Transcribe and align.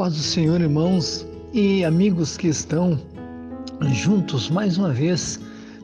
Paz 0.00 0.14
do 0.14 0.22
Senhor, 0.22 0.62
irmãos 0.62 1.26
e 1.52 1.84
amigos 1.84 2.38
que 2.38 2.48
estão 2.48 2.98
juntos 3.92 4.48
mais 4.48 4.78
uma 4.78 4.94
vez 4.94 5.38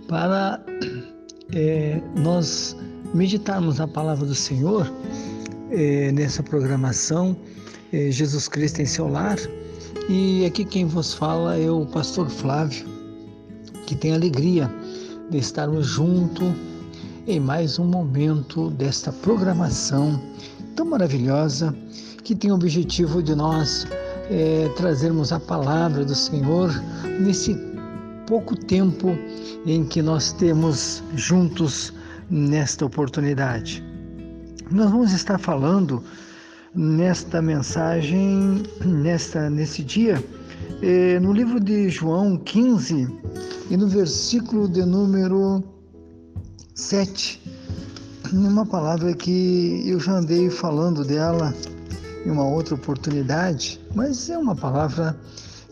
para 0.09 0.59
é, 1.53 2.01
nós 2.17 2.75
meditarmos 3.13 3.77
na 3.77 3.87
palavra 3.87 4.25
do 4.25 4.35
Senhor 4.35 4.91
é, 5.71 6.11
nessa 6.13 6.43
programação 6.43 7.37
é, 7.93 8.11
Jesus 8.11 8.49
Cristo 8.49 8.81
em 8.81 8.87
seu 8.87 9.07
lar. 9.07 9.37
E 10.09 10.47
aqui 10.47 10.65
quem 10.65 10.87
vos 10.87 11.13
fala 11.13 11.59
é 11.59 11.71
o 11.71 11.85
pastor 11.85 12.31
Flávio, 12.31 12.87
que 13.87 13.95
tem 13.95 14.15
alegria 14.15 14.75
de 15.29 15.37
estarmos 15.37 15.89
juntos 15.89 16.55
em 17.27 17.39
mais 17.39 17.79
um 17.79 17.85
momento 17.85 18.71
desta 18.71 19.13
programação 19.13 20.19
tão 20.75 20.87
maravilhosa 20.87 21.77
que 22.25 22.35
tem 22.35 22.51
o 22.51 22.55
objetivo 22.55 23.23
de 23.23 23.35
nós 23.35 23.87
é, 24.31 24.69
trazermos 24.77 25.33
a 25.33 25.41
palavra 25.41 26.05
do 26.05 26.15
Senhor 26.15 26.71
nesse 27.21 27.57
pouco 28.27 28.57
tempo 28.57 29.17
em 29.65 29.85
que 29.85 30.03
nós 30.03 30.33
temos 30.33 31.03
juntos 31.15 31.93
nesta 32.31 32.85
oportunidade. 32.85 33.85
Nós 34.71 34.91
vamos 34.91 35.13
estar 35.13 35.39
falando 35.39 36.03
nesta 36.75 37.41
mensagem, 37.41 38.63
nesta, 38.85 39.49
nesse 39.49 39.83
dia, 39.83 40.23
é, 40.83 41.21
no 41.21 41.33
livro 41.33 41.61
de 41.61 41.89
João 41.89 42.37
15 42.37 43.09
e 43.71 43.77
no 43.77 43.89
versículo 43.89 44.69
de 44.69 44.85
número 44.85 45.63
7, 46.75 47.41
uma 48.33 48.67
palavra 48.67 49.15
que 49.15 49.83
eu 49.87 50.01
já 50.01 50.19
andei 50.19 50.51
falando 50.51 51.05
dela 51.05 51.55
em 52.27 52.31
uma 52.31 52.45
outra 52.45 52.75
oportunidade, 52.75 53.81
mas 53.95 54.29
é 54.29 54.37
uma 54.37 54.57
palavra 54.57 55.17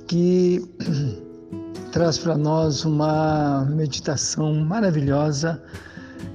que 0.07 0.65
traz 1.91 2.17
para 2.17 2.39
nós 2.39 2.85
uma 2.85 3.65
meditação 3.65 4.55
maravilhosa 4.55 5.61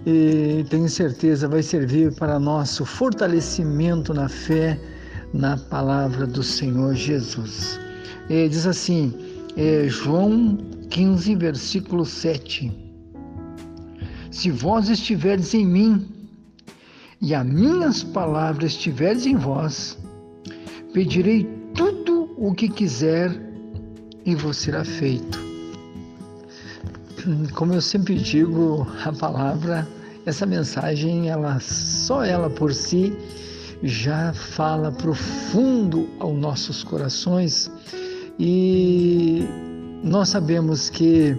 e 0.05 0.65
tenho 0.69 0.89
certeza 0.89 1.47
vai 1.47 1.63
servir 1.63 2.13
para 2.15 2.37
nosso 2.37 2.85
fortalecimento 2.85 4.13
na 4.13 4.27
fé 4.27 4.77
na 5.33 5.57
palavra 5.57 6.27
do 6.27 6.43
Senhor 6.43 6.95
Jesus. 6.95 7.79
E 8.29 8.49
diz 8.49 8.65
assim, 8.65 9.13
é 9.55 9.87
João 9.87 10.57
15, 10.89 11.35
versículo 11.35 12.05
7. 12.05 12.71
Se 14.31 14.51
vós 14.51 14.89
estiverdes 14.89 15.53
em 15.53 15.65
mim 15.65 16.07
e 17.21 17.35
as 17.35 17.45
minhas 17.45 18.01
palavras 18.01 18.71
estiverdes 18.71 19.25
em 19.25 19.35
vós, 19.35 19.98
Pedirei 20.93 21.47
tudo 21.75 22.33
o 22.35 22.53
que 22.53 22.67
quiser 22.67 23.31
e 24.25 24.33
vos 24.33 24.57
será 24.57 24.83
feito. 24.83 25.39
Como 27.53 27.73
eu 27.73 27.81
sempre 27.81 28.15
digo, 28.15 28.87
a 29.05 29.13
palavra, 29.13 29.87
essa 30.25 30.45
mensagem, 30.45 31.29
ela 31.29 31.59
só 31.59 32.23
ela 32.23 32.49
por 32.49 32.73
si 32.73 33.13
já 33.83 34.33
fala 34.33 34.91
profundo 34.91 36.09
aos 36.19 36.37
nossos 36.37 36.83
corações 36.83 37.71
e 38.39 39.45
nós 40.03 40.29
sabemos 40.29 40.89
que 40.89 41.37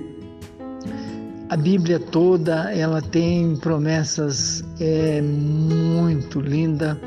a 1.49 1.57
Bíblia 1.57 1.99
toda 1.99 2.73
ela 2.73 3.03
tem 3.03 3.57
promessas 3.57 4.65
é 4.79 5.21
muito 5.21 6.41
linda 6.41 6.99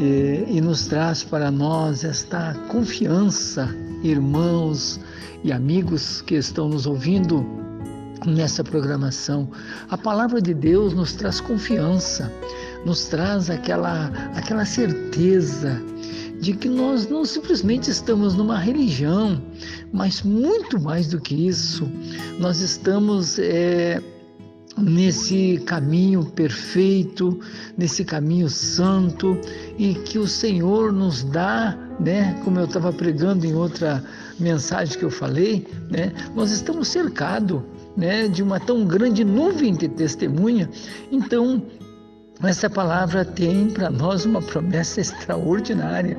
e, 0.00 0.60
nos 0.62 0.86
traz 0.86 1.22
para 1.22 1.50
nós 1.50 2.04
esta 2.04 2.54
confiança, 2.68 3.68
irmãos 4.02 4.98
e 5.44 5.52
amigos 5.52 6.22
que 6.22 6.36
estão 6.36 6.70
nos 6.70 6.86
ouvindo 6.86 7.44
nessa 8.26 8.64
programação. 8.64 9.50
A 9.90 9.98
palavra 9.98 10.40
de 10.40 10.54
Deus 10.54 10.94
nos 10.94 11.12
traz 11.12 11.40
confiança, 11.40 12.32
nos 12.86 13.04
traz 13.04 13.50
aquela, 13.50 14.06
aquela 14.34 14.64
certeza 14.64 15.78
de 16.40 16.54
que 16.54 16.68
nós 16.68 17.06
não 17.06 17.26
simplesmente 17.26 17.90
estamos 17.90 18.34
numa 18.34 18.58
religião, 18.58 19.42
mas 19.92 20.22
muito 20.22 20.80
mais 20.80 21.08
do 21.08 21.20
que 21.20 21.34
isso, 21.34 21.86
nós 22.38 22.60
estamos 22.60 23.38
é, 23.38 24.02
nesse 24.78 25.62
caminho 25.66 26.24
perfeito, 26.24 27.38
nesse 27.76 28.04
caminho 28.04 28.48
santo 28.48 29.38
e 29.78 29.94
que 29.94 30.18
o 30.18 30.26
Senhor 30.26 30.92
nos 30.92 31.22
dá, 31.22 31.76
né? 31.98 32.40
Como 32.44 32.58
eu 32.58 32.64
estava 32.64 32.92
pregando 32.92 33.46
em 33.46 33.54
outra 33.54 34.02
mensagem 34.38 34.98
que 34.98 35.04
eu 35.04 35.10
falei, 35.10 35.66
né? 35.90 36.12
Nós 36.34 36.50
estamos 36.50 36.88
cercados, 36.88 37.60
né? 37.96 38.28
De 38.28 38.42
uma 38.42 38.60
tão 38.60 38.84
grande 38.86 39.24
nuvem 39.24 39.74
de 39.74 39.88
testemunha. 39.88 40.68
Então 41.10 41.62
essa 42.48 42.70
palavra 42.70 43.22
tem 43.22 43.68
para 43.68 43.90
nós 43.90 44.24
uma 44.24 44.40
promessa 44.40 45.00
extraordinária 45.00 46.16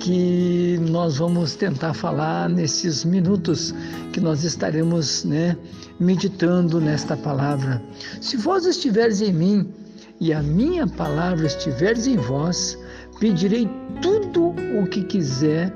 que 0.00 0.78
nós 0.90 1.18
vamos 1.18 1.54
tentar 1.54 1.94
falar 1.94 2.48
nesses 2.48 3.04
minutos 3.04 3.72
que 4.12 4.20
nós 4.20 4.42
estaremos 4.42 5.24
né, 5.24 5.56
meditando 6.00 6.80
nesta 6.80 7.16
palavra. 7.16 7.80
Se 8.20 8.36
vós 8.36 8.66
estiveres 8.66 9.20
em 9.20 9.32
mim 9.32 9.72
e 10.20 10.32
a 10.32 10.42
minha 10.42 10.88
palavra 10.88 11.46
estiveres 11.46 12.06
em 12.08 12.16
vós, 12.16 12.76
pedirei 13.20 13.68
tudo 14.02 14.54
o 14.82 14.86
que 14.88 15.04
quiser 15.04 15.72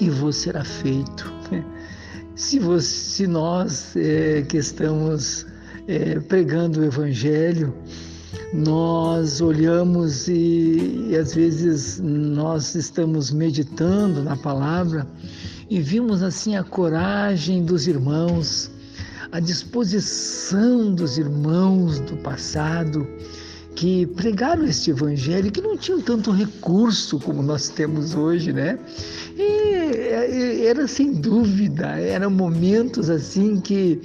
e 0.00 0.08
vos 0.08 0.36
será 0.36 0.64
feito. 0.64 1.30
Se, 2.36 2.58
você, 2.58 2.86
se 2.86 3.26
nós 3.26 3.94
é, 3.96 4.40
que 4.48 4.56
estamos 4.56 5.46
é, 5.86 6.18
pregando 6.20 6.80
o 6.80 6.84
Evangelho, 6.84 7.74
nós 8.52 9.40
olhamos 9.40 10.28
e, 10.28 11.08
e, 11.10 11.16
às 11.16 11.34
vezes 11.34 12.00
nós 12.00 12.74
estamos 12.74 13.30
meditando 13.30 14.22
na 14.22 14.36
palavra 14.36 15.06
e 15.68 15.80
vimos 15.80 16.22
assim 16.22 16.56
a 16.56 16.64
coragem 16.64 17.64
dos 17.64 17.86
irmãos, 17.86 18.70
a 19.32 19.40
disposição 19.40 20.94
dos 20.94 21.16
irmãos 21.18 22.00
do 22.00 22.16
passado 22.18 23.06
que 23.76 24.06
pregaram 24.06 24.64
este 24.64 24.90
evangelho, 24.90 25.50
que 25.50 25.60
não 25.60 25.76
tinham 25.76 26.00
tanto 26.00 26.32
recurso 26.32 27.18
como 27.20 27.42
nós 27.42 27.68
temos 27.68 28.14
hoje, 28.14 28.52
né? 28.52 28.78
E 29.38 30.66
era 30.66 30.86
sem 30.86 31.12
dúvida, 31.12 31.86
eram 31.86 32.30
momentos 32.30 33.08
assim 33.08 33.60
que 33.60 34.00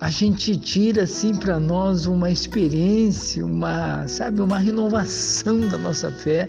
a 0.00 0.08
gente 0.08 0.56
tira 0.56 1.02
assim 1.02 1.34
para 1.34 1.60
nós 1.60 2.06
uma 2.06 2.30
experiência, 2.30 3.44
uma, 3.44 4.08
sabe, 4.08 4.40
uma 4.40 4.58
renovação 4.58 5.60
da 5.68 5.76
nossa 5.76 6.10
fé, 6.10 6.48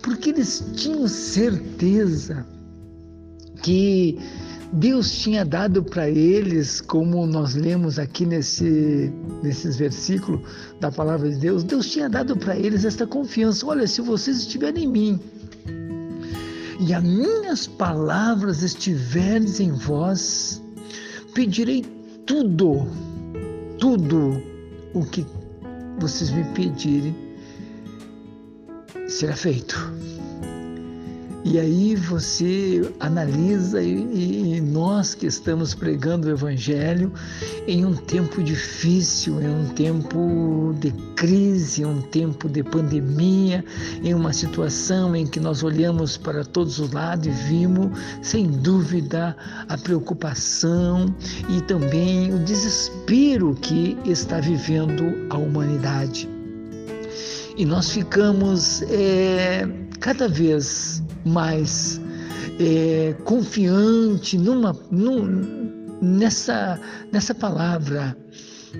porque 0.00 0.30
eles 0.30 0.64
tinham 0.76 1.08
certeza 1.08 2.46
que 3.60 4.20
Deus 4.72 5.10
tinha 5.18 5.44
dado 5.44 5.82
para 5.82 6.08
eles, 6.08 6.80
como 6.80 7.26
nós 7.26 7.56
lemos 7.56 7.98
aqui 7.98 8.24
nesse, 8.24 9.12
nesses 9.42 9.76
versículos 9.76 10.40
da 10.80 10.90
palavra 10.90 11.28
de 11.28 11.36
Deus, 11.36 11.64
Deus 11.64 11.90
tinha 11.90 12.08
dado 12.08 12.36
para 12.36 12.56
eles 12.56 12.84
esta 12.84 13.04
confiança. 13.04 13.66
Olha, 13.66 13.86
se 13.86 14.00
vocês 14.00 14.38
estiverem 14.38 14.84
em 14.84 14.88
mim 14.88 15.20
e 16.78 16.94
as 16.94 17.02
minhas 17.02 17.66
palavras 17.66 18.62
estiverem 18.62 19.44
em 19.60 19.72
vós, 19.72 20.62
pedirei 21.34 21.84
tudo, 22.32 22.88
tudo 23.78 24.42
o 24.94 25.04
que 25.04 25.26
vocês 25.98 26.30
me 26.30 26.42
pedirem 26.54 27.14
será 29.06 29.36
feito. 29.36 29.76
E 31.44 31.58
aí 31.58 31.96
você 31.96 32.88
analisa 33.00 33.82
e, 33.82 34.56
e, 34.56 34.60
nós 34.60 35.12
que 35.12 35.26
estamos 35.26 35.74
pregando 35.74 36.28
o 36.28 36.30
Evangelho 36.30 37.12
em 37.66 37.84
um 37.84 37.96
tempo 37.96 38.40
difícil, 38.40 39.42
em 39.42 39.48
um 39.48 39.68
tempo 39.70 40.72
de 40.78 40.92
crise, 41.16 41.82
em 41.82 41.86
um 41.86 42.00
tempo 42.00 42.48
de 42.48 42.62
pandemia, 42.62 43.64
em 44.04 44.14
uma 44.14 44.32
situação 44.32 45.16
em 45.16 45.26
que 45.26 45.40
nós 45.40 45.64
olhamos 45.64 46.16
para 46.16 46.44
todos 46.44 46.78
os 46.78 46.92
lados 46.92 47.26
e 47.26 47.30
vimos, 47.30 47.90
sem 48.22 48.48
dúvida, 48.48 49.36
a 49.68 49.76
preocupação 49.76 51.12
e 51.48 51.60
também 51.62 52.32
o 52.32 52.38
desespero 52.38 53.52
que 53.60 53.98
está 54.04 54.38
vivendo 54.38 55.26
a 55.28 55.36
humanidade. 55.36 56.28
E 57.56 57.66
nós 57.66 57.90
ficamos 57.90 58.80
é, 58.82 59.68
cada 60.00 60.28
vez 60.28 61.01
mais 61.24 62.00
é, 62.60 63.14
confiante 63.24 64.36
numa, 64.38 64.76
num, 64.90 65.62
nessa, 66.00 66.80
nessa 67.12 67.34
palavra, 67.34 68.16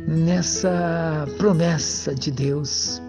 nessa 0.07 1.27
promessa 1.39 2.15
de 2.15 2.31
Deus. 2.31 3.01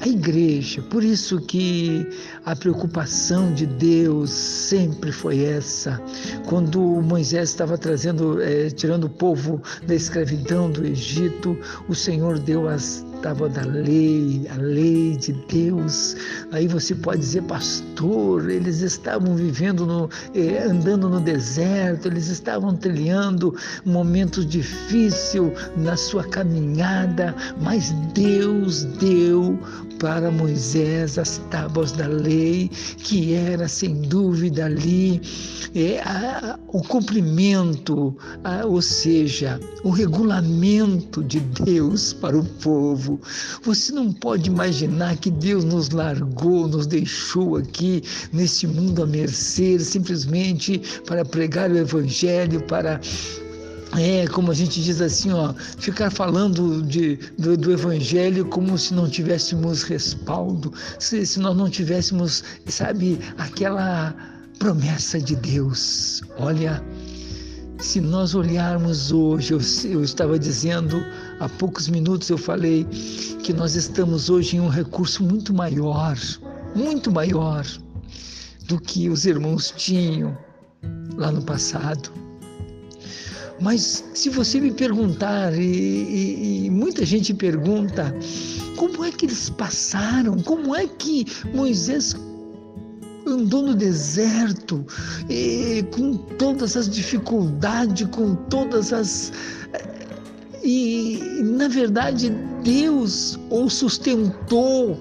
a 0.00 0.06
igreja. 0.06 0.80
Por 0.82 1.02
isso 1.02 1.40
que 1.40 2.06
a 2.44 2.54
preocupação 2.54 3.52
de 3.52 3.66
Deus 3.66 4.30
sempre 4.30 5.10
foi 5.10 5.42
essa. 5.42 6.00
Quando 6.46 6.80
Moisés 6.80 7.50
estava 7.50 7.76
trazendo, 7.76 8.40
é, 8.40 8.70
tirando 8.70 9.04
o 9.04 9.10
povo 9.10 9.60
da 9.86 9.94
escravidão 9.94 10.70
do 10.70 10.86
Egito, 10.86 11.58
o 11.88 11.94
Senhor 11.96 12.38
deu 12.38 12.68
as 12.68 13.04
tábuas 13.22 13.52
da 13.52 13.62
lei, 13.62 14.46
a 14.50 14.56
lei 14.56 15.16
de 15.16 15.32
Deus. 15.48 16.16
Aí 16.52 16.66
você 16.68 16.94
pode 16.94 17.20
dizer, 17.20 17.42
pastor, 17.42 18.48
eles 18.48 18.80
estavam 18.80 19.34
vivendo, 19.34 19.86
no, 19.86 20.10
eh, 20.34 20.62
andando 20.64 21.08
no 21.08 21.20
deserto, 21.20 22.08
eles 22.08 22.28
estavam 22.28 22.74
trilhando 22.74 23.54
momentos 23.84 24.46
difíceis 24.46 25.28
na 25.76 25.96
sua 25.96 26.24
caminhada, 26.24 27.34
mas 27.60 27.90
Deus 28.14 28.84
deu 28.84 29.58
para 29.98 30.30
Moisés 30.30 31.18
as 31.18 31.38
tábuas 31.50 31.92
da 31.92 32.06
lei, 32.06 32.70
que 32.98 33.34
era 33.34 33.68
sem 33.68 34.02
dúvida 34.02 34.66
ali 34.66 35.20
é, 35.74 36.00
a, 36.00 36.58
o 36.68 36.82
cumprimento, 36.82 38.16
a, 38.44 38.64
ou 38.64 38.80
seja, 38.80 39.60
o 39.84 39.90
regulamento 39.90 41.22
de 41.24 41.40
Deus 41.40 42.12
para 42.12 42.38
o 42.38 42.44
povo. 42.44 43.20
Você 43.62 43.92
não 43.92 44.12
pode 44.12 44.48
imaginar 44.48 45.16
que 45.16 45.30
Deus 45.30 45.64
nos 45.64 45.90
largou, 45.90 46.68
nos 46.68 46.86
deixou 46.86 47.56
aqui 47.56 48.02
nesse 48.32 48.66
mundo 48.66 49.02
a 49.02 49.06
mercê, 49.06 49.78
simplesmente 49.78 50.80
para 51.06 51.24
pregar 51.24 51.70
o 51.70 51.78
Evangelho, 51.78 52.62
para 52.62 53.00
é, 53.96 54.26
como 54.26 54.50
a 54.50 54.54
gente 54.54 54.82
diz 54.82 55.00
assim, 55.00 55.32
ó, 55.32 55.54
ficar 55.78 56.10
falando 56.10 56.82
de, 56.82 57.16
do, 57.38 57.56
do 57.56 57.72
Evangelho 57.72 58.44
como 58.46 58.76
se 58.76 58.92
não 58.92 59.08
tivéssemos 59.08 59.82
respaldo, 59.82 60.72
se, 60.98 61.24
se 61.24 61.40
nós 61.40 61.56
não 61.56 61.70
tivéssemos, 61.70 62.44
sabe, 62.66 63.18
aquela 63.38 64.14
promessa 64.58 65.18
de 65.20 65.36
Deus. 65.36 66.22
Olha, 66.38 66.82
se 67.78 68.00
nós 68.00 68.34
olharmos 68.34 69.10
hoje, 69.12 69.54
eu, 69.54 69.60
eu, 69.90 70.04
estava 70.04 70.38
dizendo 70.38 71.02
há 71.40 71.48
poucos 71.48 71.88
minutos, 71.88 72.28
eu 72.28 72.38
falei 72.38 72.84
que 73.42 73.52
nós 73.52 73.74
estamos 73.74 74.28
hoje 74.28 74.56
em 74.56 74.60
um 74.60 74.68
recurso 74.68 75.22
muito 75.22 75.54
maior, 75.54 76.16
muito 76.74 77.10
maior 77.10 77.64
do 78.66 78.78
que 78.78 79.08
os 79.08 79.24
irmãos 79.24 79.72
tinham 79.76 80.36
lá 81.16 81.32
no 81.32 81.42
passado. 81.42 82.27
Mas 83.60 84.04
se 84.14 84.28
você 84.30 84.60
me 84.60 84.70
perguntar, 84.70 85.52
e, 85.54 85.62
e, 85.62 86.66
e, 86.66 86.70
muita 86.70 87.04
gente 87.04 87.34
pergunta, 87.34 88.14
como 88.76 89.04
é 89.04 89.10
que 89.10 89.26
eles 89.26 89.50
passaram? 89.50 90.38
Como 90.38 90.74
é 90.74 90.86
que 90.86 91.26
Moisés 91.52 92.14
andou 93.26 93.62
no 93.62 93.74
deserto 93.74 94.86
e, 95.28 95.84
com 95.92 96.16
todas 96.16 96.76
as 96.76 96.88
dificuldades, 96.88 98.08
com 98.10 98.34
todas 98.34 98.92
as. 98.92 99.32
E, 100.62 101.20
na 101.42 101.68
verdade, 101.68 102.30
Deus 102.62 103.38
o 103.50 103.68
sustentou. 103.68 105.00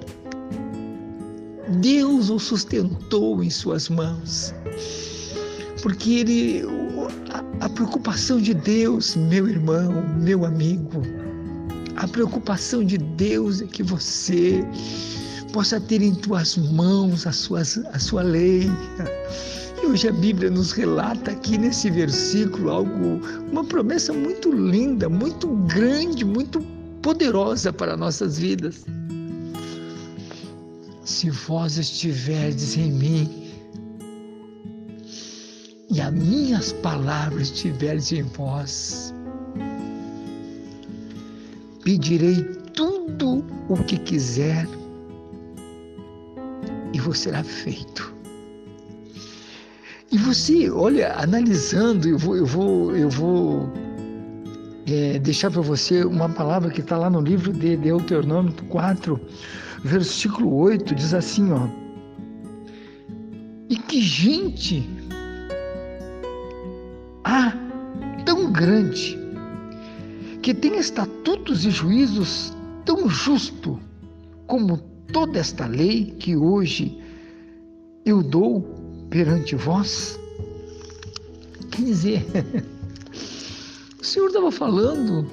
Deus 1.79 2.29
o 2.29 2.39
sustentou 2.39 3.43
em 3.43 3.49
suas 3.49 3.89
mãos. 3.89 4.53
Porque 5.81 6.11
ele 6.11 6.63
a 7.59 7.69
preocupação 7.69 8.39
de 8.39 8.53
Deus, 8.53 9.15
meu 9.15 9.47
irmão, 9.47 9.91
meu 10.19 10.45
amigo, 10.45 11.01
a 11.95 12.07
preocupação 12.07 12.83
de 12.83 12.97
Deus 12.97 13.61
é 13.61 13.65
que 13.65 13.81
você 13.81 14.63
possa 15.51 15.79
ter 15.79 16.01
em 16.01 16.13
tuas 16.13 16.55
mãos 16.55 17.25
a 17.25 17.31
sua, 17.31 17.61
a 17.61 17.99
sua 17.99 18.21
lei. 18.21 18.69
E 19.81 19.85
hoje 19.87 20.07
a 20.07 20.11
Bíblia 20.11 20.49
nos 20.49 20.71
relata 20.71 21.31
aqui 21.31 21.57
nesse 21.57 21.89
versículo 21.89 22.69
algo, 22.69 23.21
uma 23.51 23.63
promessa 23.63 24.13
muito 24.13 24.51
linda, 24.51 25.09
muito 25.09 25.47
grande, 25.67 26.23
muito 26.23 26.61
poderosa 27.01 27.73
para 27.73 27.97
nossas 27.97 28.37
vidas. 28.37 28.85
Se 31.03 31.29
vós 31.29 31.77
estiverdes 31.77 32.77
em 32.77 32.91
mim 32.91 33.46
e 35.97 36.01
as 36.01 36.13
minhas 36.13 36.73
palavras 36.73 37.47
estiverem 37.47 38.19
em 38.19 38.21
vós, 38.21 39.11
pedirei 41.83 42.43
tudo 42.75 43.43
o 43.67 43.75
que 43.83 43.97
quiser 43.97 44.67
e 46.93 46.99
vos 46.99 47.17
será 47.17 47.43
feito. 47.43 48.13
E 50.11 50.19
você, 50.19 50.69
olha, 50.69 51.13
analisando, 51.15 52.07
eu 52.07 52.19
vou, 52.19 52.37
eu 52.37 52.45
vou, 52.45 52.95
eu 52.95 53.09
vou 53.09 53.73
é, 54.85 55.17
deixar 55.17 55.49
para 55.49 55.61
você 55.61 56.03
uma 56.03 56.29
palavra 56.29 56.69
que 56.69 56.81
está 56.81 56.95
lá 56.95 57.09
no 57.09 57.21
livro 57.21 57.51
de 57.51 57.75
Deuteronômio 57.75 58.53
4, 58.69 59.19
versículo 59.83 60.53
8, 60.57 60.93
diz 60.93 61.15
assim, 61.15 61.51
ó. 61.51 61.67
E 63.67 63.75
que 63.77 63.99
gente 63.99 64.96
há 67.27 67.53
tão 68.25 68.51
grande, 68.53 69.19
que 70.41 70.53
tem 70.53 70.77
estatutos 70.77 71.65
e 71.65 71.71
juízos 71.71 72.55
tão 72.85 73.09
justo 73.09 73.77
como 74.45 74.77
toda 75.11 75.37
esta 75.37 75.67
lei 75.67 76.15
que 76.17 76.37
hoje 76.37 76.97
eu 78.05 78.23
dou 78.23 78.61
perante 79.09 79.57
vós? 79.57 80.17
Quer 81.69 81.81
dizer, 81.83 82.25
o 83.99 84.05
Senhor 84.05 84.27
estava 84.27 84.49
falando, 84.49 85.29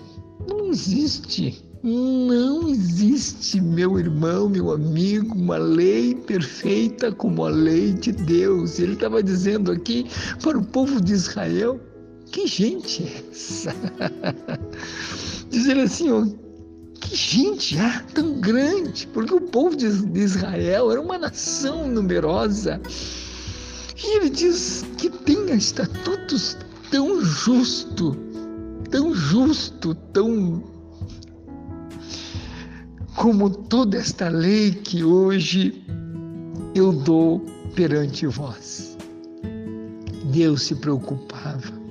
não 0.48 0.66
existe, 0.66 1.63
não 1.84 2.66
existe, 2.66 3.60
meu 3.60 3.98
irmão, 3.98 4.48
meu 4.48 4.72
amigo, 4.72 5.36
uma 5.36 5.58
lei 5.58 6.14
perfeita 6.14 7.12
como 7.12 7.44
a 7.44 7.50
lei 7.50 7.92
de 7.92 8.10
Deus. 8.10 8.78
Ele 8.78 8.94
estava 8.94 9.22
dizendo 9.22 9.70
aqui 9.70 10.06
para 10.42 10.56
o 10.56 10.64
povo 10.64 10.98
de 10.98 11.12
Israel 11.12 11.78
que 12.32 12.46
gente 12.46 13.02
é 13.02 13.22
essa? 13.30 13.74
Dizer 15.50 15.78
assim, 15.78 16.10
ó, 16.10 16.24
que 17.02 17.14
gente 17.14 17.78
há 17.78 18.02
tão 18.14 18.40
grande, 18.40 19.06
porque 19.08 19.34
o 19.34 19.40
povo 19.42 19.76
de 19.76 19.86
Israel 20.18 20.90
era 20.90 21.00
uma 21.02 21.18
nação 21.18 21.86
numerosa. 21.86 22.80
E 24.02 24.16
ele 24.16 24.30
diz 24.30 24.86
que 24.96 25.10
tem 25.10 25.54
estatutos 25.54 26.56
tão 26.90 27.22
justo, 27.22 28.16
tão 28.90 29.14
justo, 29.14 29.94
tão 30.14 30.73
como 33.16 33.50
toda 33.50 33.98
esta 33.98 34.28
lei 34.28 34.72
que 34.72 35.02
hoje 35.02 35.84
eu 36.74 36.92
dou 36.92 37.40
perante 37.74 38.26
vós. 38.26 38.96
Deus 40.32 40.62
se 40.62 40.74
preocupava 40.74 41.84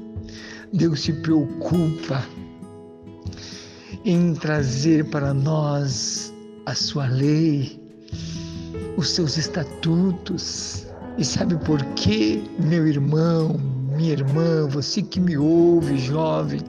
Deus 0.73 1.01
se 1.01 1.13
preocupa 1.13 2.25
em 4.03 4.33
trazer 4.33 5.05
para 5.11 5.31
nós 5.31 6.33
a 6.65 6.73
sua 6.73 7.05
lei, 7.05 7.79
os 8.97 9.09
seus 9.09 9.37
estatutos. 9.37 10.87
E 11.19 11.23
sabe 11.23 11.55
por 11.57 11.79
quê, 11.93 12.41
meu 12.57 12.87
irmão, 12.87 13.55
minha 13.95 14.13
irmã, 14.13 14.67
você 14.67 15.03
que 15.03 15.19
me 15.19 15.37
ouve, 15.37 15.95
jovem? 15.99 16.61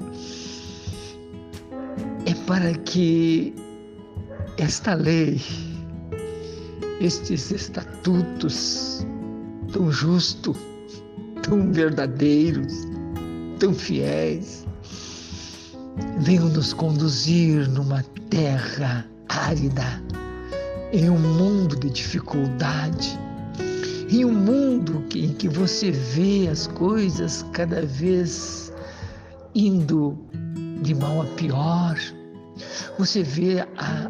É 2.26 2.34
para 2.46 2.74
que 2.74 3.54
esta 4.58 4.94
lei, 4.94 5.40
estes 7.00 7.50
estatutos 7.50 9.04
tão 9.72 9.90
justos, 9.90 10.56
tão 11.42 11.72
verdadeiros, 11.72 12.72
tão 13.58 13.74
fiéis, 13.74 14.64
venham 16.20 16.48
nos 16.48 16.72
conduzir 16.72 17.68
numa 17.68 18.02
terra 18.30 19.04
árida, 19.28 20.02
em 20.92 21.10
um 21.10 21.18
mundo 21.18 21.76
de 21.80 21.90
dificuldade, 21.90 23.18
em 24.08 24.24
um 24.24 24.32
mundo 24.32 25.02
em 25.16 25.32
que 25.32 25.48
você 25.48 25.90
vê 25.90 26.46
as 26.48 26.68
coisas 26.68 27.44
cada 27.52 27.84
vez 27.84 28.72
indo 29.54 30.16
de 30.82 30.94
mal 30.94 31.22
a 31.22 31.26
pior. 31.36 31.98
Você 32.96 33.24
vê 33.24 33.60
a, 33.76 34.08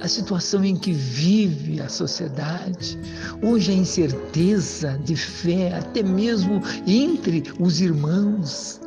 a, 0.00 0.08
situação 0.08 0.64
em 0.64 0.76
que 0.76 0.92
vive 0.92 1.80
a 1.80 1.88
sociedade, 1.88 2.98
hoje 3.42 3.72
a 3.72 3.74
incerteza 3.74 4.98
de 5.04 5.16
fé, 5.16 5.74
até 5.74 6.02
mesmo 6.02 6.60
entre 6.86 7.42
os 7.58 7.80
irmãos 7.80 8.80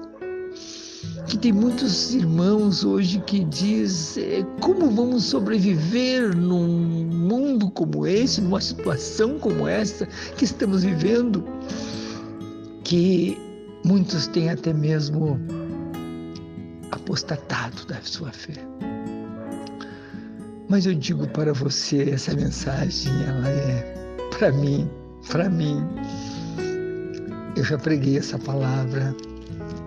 que 1.28 1.38
tem 1.38 1.52
muitos 1.52 2.14
irmãos 2.14 2.84
hoje 2.84 3.20
que 3.20 3.44
diz 3.46 4.18
é, 4.18 4.44
como 4.62 4.90
vamos 4.92 5.24
sobreviver 5.24 6.36
num 6.36 6.68
mundo 7.08 7.72
como 7.72 8.06
esse, 8.06 8.42
numa 8.42 8.62
situação 8.62 9.40
como 9.40 9.68
essa 9.68 10.06
que 10.38 10.46
estamos 10.46 10.84
vivendo, 10.84 11.44
que 12.84 13.38
muitos 13.86 14.28
têm 14.28 14.50
até 14.50 14.74
mesmo 14.74 15.40
apostatado 16.92 17.86
da 17.88 18.00
sua 18.02 18.32
fé. 18.32 18.54
Mas 20.74 20.88
eu 20.88 20.96
digo 20.96 21.28
para 21.28 21.54
você, 21.54 22.10
essa 22.10 22.34
mensagem, 22.34 23.14
ela 23.28 23.48
é 23.48 23.94
para 24.36 24.52
mim, 24.52 24.90
para 25.30 25.48
mim. 25.48 25.78
Eu 27.56 27.64
já 27.64 27.78
preguei 27.78 28.18
essa 28.18 28.40
palavra, 28.40 29.16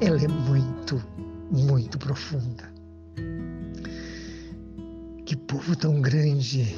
ela 0.00 0.22
é 0.22 0.28
muito, 0.28 1.04
muito 1.50 1.98
profunda. 1.98 2.72
Que 5.24 5.34
povo 5.34 5.74
tão 5.74 6.00
grande 6.00 6.76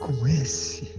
como 0.00 0.28
esse, 0.28 0.92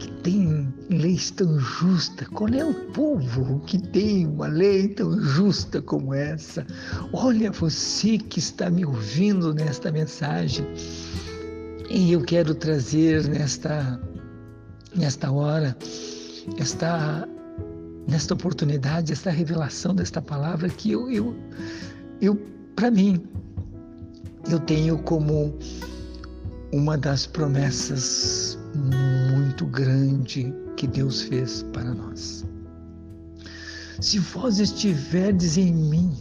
que 0.00 0.10
tem 0.24 0.61
leis 0.92 1.30
tão 1.30 1.58
justas. 1.58 2.28
Qual 2.28 2.48
é 2.48 2.64
o 2.64 2.74
povo 2.92 3.60
que 3.66 3.78
tem 3.78 4.26
uma 4.26 4.46
lei 4.46 4.88
tão 4.88 5.20
justa 5.20 5.80
como 5.82 6.14
essa? 6.14 6.66
Olha 7.12 7.50
você 7.50 8.18
que 8.18 8.38
está 8.38 8.70
me 8.70 8.84
ouvindo 8.84 9.52
nesta 9.54 9.90
mensagem. 9.90 10.66
E 11.90 12.12
eu 12.12 12.22
quero 12.22 12.54
trazer 12.54 13.26
nesta, 13.28 14.00
nesta 14.94 15.30
hora, 15.30 15.76
esta, 16.58 17.28
nesta 18.08 18.34
oportunidade, 18.34 19.12
esta 19.12 19.30
revelação 19.30 19.94
desta 19.94 20.22
palavra 20.22 20.68
que 20.68 20.92
eu, 20.92 21.10
eu, 21.10 21.36
eu 22.20 22.34
para 22.74 22.90
mim, 22.90 23.22
eu 24.50 24.58
tenho 24.60 24.98
como 24.98 25.58
uma 26.72 26.96
das 26.96 27.26
promessas 27.26 28.58
muito 28.74 29.66
grande 29.66 30.52
que 30.82 30.88
Deus 30.88 31.22
fez 31.22 31.62
para 31.72 31.94
nós. 31.94 32.44
Se 34.00 34.18
vós 34.18 34.58
estiverdes 34.58 35.56
em 35.56 35.72
mim, 35.72 36.12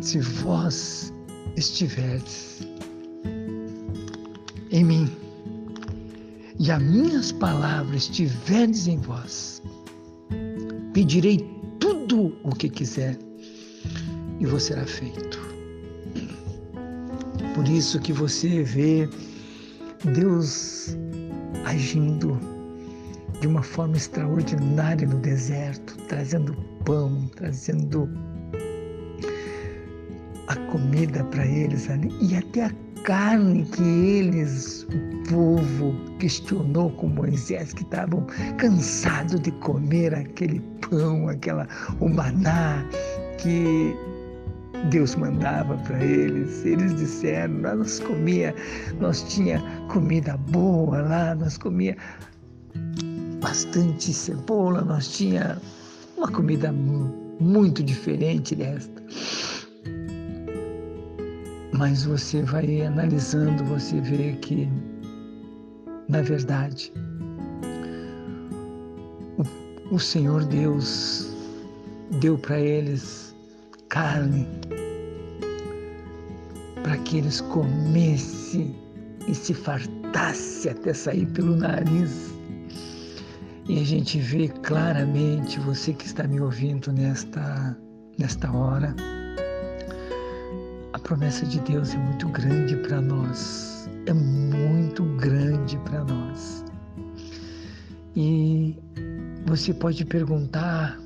se 0.00 0.20
vós 0.20 1.12
estiverdes 1.56 2.60
em 4.70 4.84
mim, 4.84 5.10
e 6.60 6.70
as 6.70 6.80
minhas 6.80 7.32
palavras 7.32 8.02
estiverdes 8.02 8.86
em 8.86 8.98
vós, 8.98 9.60
pedirei 10.92 11.38
tudo 11.80 12.38
o 12.44 12.50
que 12.50 12.68
quiser 12.68 13.18
e 14.38 14.46
vos 14.46 14.62
será 14.62 14.86
feito. 14.86 15.40
Por 17.56 17.66
isso 17.66 17.98
que 17.98 18.12
você 18.12 18.62
vê 18.62 19.08
Deus 20.14 20.96
agindo 21.66 22.38
de 23.40 23.46
uma 23.46 23.62
forma 23.62 23.96
extraordinária 23.96 25.06
no 25.06 25.18
deserto, 25.18 25.96
trazendo 26.08 26.54
pão, 26.84 27.28
trazendo 27.36 28.08
a 30.46 30.56
comida 30.70 31.24
para 31.24 31.44
eles 31.44 31.90
ali 31.90 32.10
e 32.20 32.36
até 32.36 32.64
a 32.64 32.70
carne 33.04 33.64
que 33.64 33.82
eles, 33.82 34.84
o 34.84 35.28
povo, 35.28 35.94
questionou 36.18 36.90
com 36.92 37.08
Moisés, 37.08 37.72
que 37.72 37.82
estavam 37.82 38.26
cansados 38.58 39.40
de 39.40 39.50
comer 39.52 40.14
aquele 40.14 40.60
pão, 40.88 41.28
aquela 41.28 41.68
o 42.00 42.08
maná 42.08 42.84
que 43.38 43.94
Deus 44.90 45.14
mandava 45.16 45.76
para 45.78 46.02
eles. 46.02 46.64
Eles 46.64 46.94
disseram, 46.94 47.54
nós 47.54 48.00
comia, 48.00 48.54
nós 49.00 49.22
tinha 49.22 49.60
comida 49.88 50.36
boa 50.36 51.00
lá, 51.02 51.34
nós 51.34 51.58
comia 51.58 51.96
bastante 53.40 54.12
cebola, 54.12 54.82
nós 54.82 55.08
tinha 55.16 55.60
uma 56.16 56.28
comida 56.28 56.72
muito 56.72 57.82
diferente 57.82 58.54
desta. 58.54 59.02
Mas 61.72 62.04
você 62.04 62.42
vai 62.42 62.82
analisando, 62.82 63.62
você 63.64 64.00
vê 64.00 64.32
que, 64.40 64.68
na 66.08 66.22
verdade, 66.22 66.92
o, 69.36 69.94
o 69.94 69.98
Senhor 69.98 70.44
Deus 70.44 71.30
deu 72.20 72.38
para 72.38 72.58
eles 72.58 73.36
carne 73.88 74.46
que 77.06 77.18
eles 77.18 77.40
comessem 77.40 78.74
e 79.28 79.34
se 79.34 79.54
fartassem 79.54 80.72
até 80.72 80.92
sair 80.92 81.26
pelo 81.26 81.56
nariz. 81.56 82.34
E 83.68 83.80
a 83.80 83.84
gente 83.84 84.18
vê 84.18 84.48
claramente, 84.48 85.58
você 85.60 85.92
que 85.92 86.06
está 86.06 86.24
me 86.24 86.40
ouvindo 86.40 86.92
nesta, 86.92 87.76
nesta 88.18 88.50
hora, 88.50 88.94
a 90.92 90.98
promessa 90.98 91.46
de 91.46 91.60
Deus 91.60 91.94
é 91.94 91.96
muito 91.96 92.28
grande 92.28 92.76
para 92.76 93.00
nós, 93.00 93.88
é 94.06 94.12
muito 94.12 95.04
grande 95.16 95.78
para 95.78 96.04
nós. 96.04 96.64
E 98.16 98.76
você 99.46 99.72
pode 99.72 100.04
perguntar, 100.04 100.98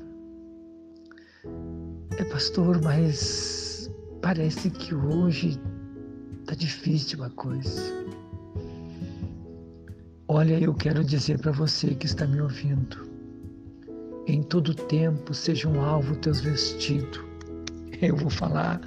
é 2.17 2.23
pastor, 2.25 2.81
mas 2.81 3.91
parece 4.21 4.69
que 4.69 4.95
hoje 4.95 5.59
está 6.51 6.55
difícil 6.55 7.23
a 7.23 7.29
coisa. 7.29 7.81
Olha, 10.27 10.59
eu 10.59 10.73
quero 10.73 11.03
dizer 11.03 11.39
para 11.39 11.51
você 11.53 11.95
que 11.95 12.05
está 12.05 12.27
me 12.27 12.41
ouvindo, 12.41 13.09
em 14.27 14.43
todo 14.43 14.75
tempo 14.75 15.33
sejam 15.33 15.81
alvo 15.81 16.15
teus 16.17 16.41
vestidos. 16.41 17.21
Eu 18.01 18.17
vou 18.17 18.29
falar 18.29 18.81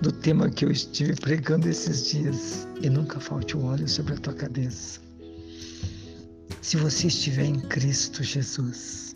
do 0.00 0.10
tema 0.10 0.50
que 0.50 0.64
eu 0.64 0.70
estive 0.70 1.14
pregando 1.14 1.68
esses 1.68 2.10
dias 2.10 2.66
e 2.80 2.90
nunca 2.90 3.20
falte 3.20 3.56
o 3.56 3.64
óleo 3.64 3.88
sobre 3.88 4.14
a 4.14 4.16
tua 4.16 4.34
cabeça. 4.34 5.00
Se 6.62 6.76
você 6.78 7.06
estiver 7.08 7.44
em 7.44 7.60
Cristo 7.60 8.24
Jesus, 8.24 9.14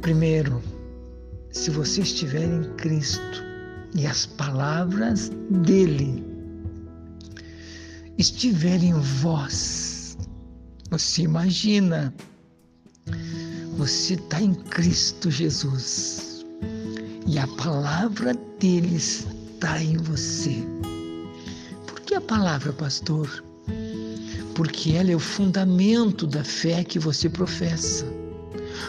primeiro, 0.00 0.60
se 1.52 1.70
você 1.70 2.00
estiver 2.00 2.42
em 2.42 2.64
Cristo 2.76 3.53
e 3.94 4.06
as 4.06 4.26
palavras 4.26 5.30
dele 5.62 6.22
estiverem 8.18 8.90
em 8.90 9.00
vós, 9.00 10.18
você 10.90 11.22
imagina, 11.22 12.12
você 13.76 14.14
está 14.14 14.40
em 14.40 14.54
Cristo 14.54 15.30
Jesus 15.30 16.44
e 17.26 17.38
a 17.38 17.46
palavra 17.46 18.34
dele 18.58 18.96
está 18.96 19.82
em 19.82 19.96
você. 19.96 20.56
Por 21.86 22.00
que 22.00 22.14
a 22.14 22.20
palavra, 22.20 22.72
pastor? 22.72 23.44
Porque 24.54 24.92
ela 24.92 25.10
é 25.10 25.16
o 25.16 25.20
fundamento 25.20 26.26
da 26.26 26.44
fé 26.44 26.84
que 26.84 26.98
você 26.98 27.28
professa. 27.28 28.06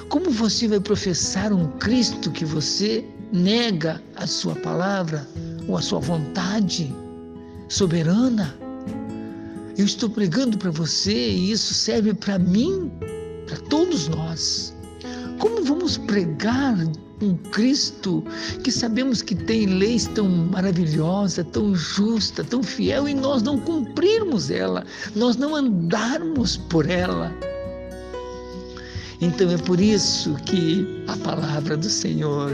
Como 0.10 0.30
você 0.30 0.68
vai 0.68 0.80
professar 0.80 1.52
um 1.52 1.72
Cristo 1.78 2.32
que 2.32 2.46
você 2.46 3.04
nega 3.36 4.02
a 4.16 4.26
sua 4.26 4.56
palavra 4.56 5.28
ou 5.68 5.78
a 5.78 5.82
sua 5.82 6.00
vontade 6.00 6.94
soberana? 7.68 8.56
Eu 9.78 9.86
estou 9.86 10.10
pregando 10.10 10.58
para 10.58 10.72
você 10.72 11.14
e 11.14 11.52
isso 11.52 11.74
serve 11.74 12.14
para 12.14 12.40
mim, 12.40 12.90
para 13.46 13.58
todos 13.70 14.08
nós. 14.08 14.74
Como 15.38 15.64
vamos 15.66 15.98
pregar 15.98 16.78
um 17.22 17.36
Cristo 17.52 18.24
que 18.64 18.72
sabemos 18.72 19.22
que 19.22 19.36
tem 19.36 19.66
leis 19.66 20.06
tão 20.08 20.30
maravilhosa, 20.30 21.44
tão 21.44 21.76
justa, 21.76 22.44
tão 22.44 22.64
fiel 22.64 23.08
e 23.10 23.14
nós 23.14 23.44
não 23.44 23.60
cumprirmos 23.60 24.50
ela, 24.50 24.86
nós 25.14 25.36
não 25.36 25.54
andarmos 25.56 26.56
por 26.56 26.90
ela? 26.90 27.34
Então 29.20 29.50
é 29.52 29.58
por 29.58 29.80
isso 29.80 30.36
que 30.46 31.04
a 31.08 31.18
palavra 31.18 31.76
do 31.76 31.90
Senhor 31.90 32.52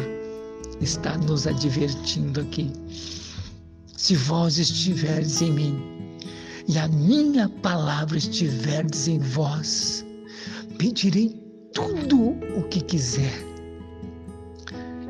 está 0.82 1.18
nos 1.18 1.48
advertindo 1.48 2.42
aqui. 2.42 2.72
Se 3.96 4.16
vós 4.16 4.58
estiverdes 4.58 5.42
em 5.42 5.52
mim 5.52 5.84
e 6.68 6.78
a 6.78 6.88
minha 6.88 7.48
palavra 7.48 8.18
estiverdes 8.18 9.08
em 9.08 9.20
vós, 9.20 10.06
pedirei 10.78 11.30
tudo 11.74 12.32
o 12.58 12.64
que 12.70 12.82
quiser 12.82 13.46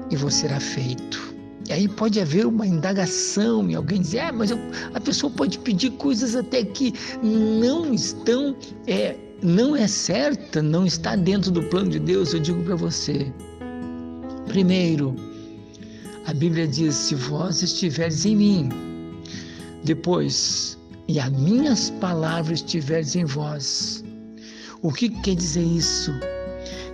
e 0.09 0.15
vos 0.15 0.33
será 0.33 0.59
feito. 0.59 1.31
E 1.69 1.73
aí 1.73 1.87
pode 1.87 2.19
haver 2.19 2.45
uma 2.45 2.67
indagação 2.67 3.69
e 3.69 3.75
alguém 3.75 4.01
dizer, 4.01 4.19
ah, 4.19 4.31
mas 4.33 4.51
eu, 4.51 4.59
a 4.93 4.99
pessoa 4.99 5.31
pode 5.31 5.57
pedir 5.59 5.91
coisas 5.91 6.35
até 6.35 6.65
que 6.65 6.93
não 7.23 7.93
estão 7.93 8.55
é, 8.87 9.15
não 9.41 9.75
é 9.75 9.87
certa, 9.87 10.61
não 10.61 10.85
está 10.85 11.15
dentro 11.15 11.49
do 11.49 11.63
plano 11.63 11.89
de 11.89 11.99
Deus, 11.99 12.33
eu 12.33 12.39
digo 12.39 12.61
para 12.63 12.75
você. 12.75 13.31
Primeiro, 14.47 15.15
a 16.25 16.33
Bíblia 16.33 16.67
diz: 16.67 16.95
se 16.95 17.15
vós 17.15 17.61
estiveres 17.61 18.25
em 18.25 18.35
mim 18.35 18.69
Depois, 19.83 20.77
e 21.07 21.19
as 21.19 21.31
minhas 21.31 21.89
palavras 21.89 22.59
estiverem 22.59 23.21
em 23.21 23.25
vós. 23.25 24.03
O 24.81 24.91
que 24.91 25.09
quer 25.09 25.35
dizer 25.35 25.63
isso? 25.63 26.11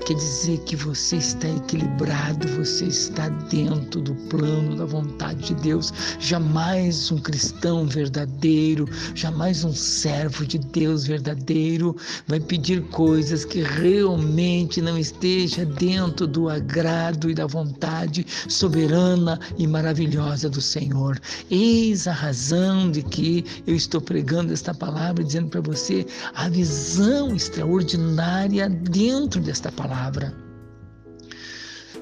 Quer 0.08 0.14
dizer 0.14 0.60
que 0.60 0.74
você 0.78 1.18
está 1.18 1.50
equilibrado, 1.50 2.48
você 2.56 2.86
está 2.86 3.28
dentro 3.28 4.00
do 4.00 4.16
plano 4.30 4.78
da 4.78 4.86
vontade 4.86 5.48
de 5.48 5.56
Deus. 5.56 5.92
Jamais 6.18 7.12
um 7.12 7.18
cristão 7.18 7.86
verdadeiro, 7.86 8.88
jamais 9.14 9.66
um 9.66 9.74
servo 9.74 10.46
de 10.46 10.60
Deus 10.60 11.06
verdadeiro 11.06 11.94
vai 12.26 12.40
pedir 12.40 12.84
coisas 12.84 13.44
que 13.44 13.62
realmente 13.62 14.82
não 14.82 14.98
esteja 14.98 15.66
dentro 15.66 16.26
do 16.26 16.48
agrado 16.48 17.30
e 17.30 17.34
da 17.34 17.46
vontade 17.46 18.26
soberana 18.48 19.38
e 19.58 19.68
maravilhosa 19.68 20.50
do 20.50 20.62
Senhor. 20.62 21.20
Eis 21.52 22.08
a 22.08 22.14
razão 22.14 22.90
de 22.90 23.04
que 23.04 23.44
eu 23.68 23.76
estou 23.76 24.00
pregando 24.00 24.54
esta 24.54 24.74
palavra 24.74 25.22
dizendo 25.22 25.50
para 25.50 25.60
você 25.60 26.08
a 26.34 26.48
visão 26.48 27.36
extraordinária 27.36 28.70
dentro 28.70 29.42
desta 29.42 29.70
palavra 29.70 29.97
palavra. 29.98 30.32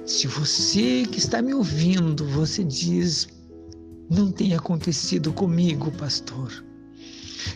Se 0.06 0.28
você 0.28 1.06
que 1.10 1.18
está 1.18 1.42
me 1.42 1.54
ouvindo, 1.54 2.26
você 2.26 2.64
diz, 2.64 3.28
não 4.10 4.32
tem 4.32 4.54
acontecido 4.54 5.32
comigo, 5.32 5.90
pastor. 5.92 6.65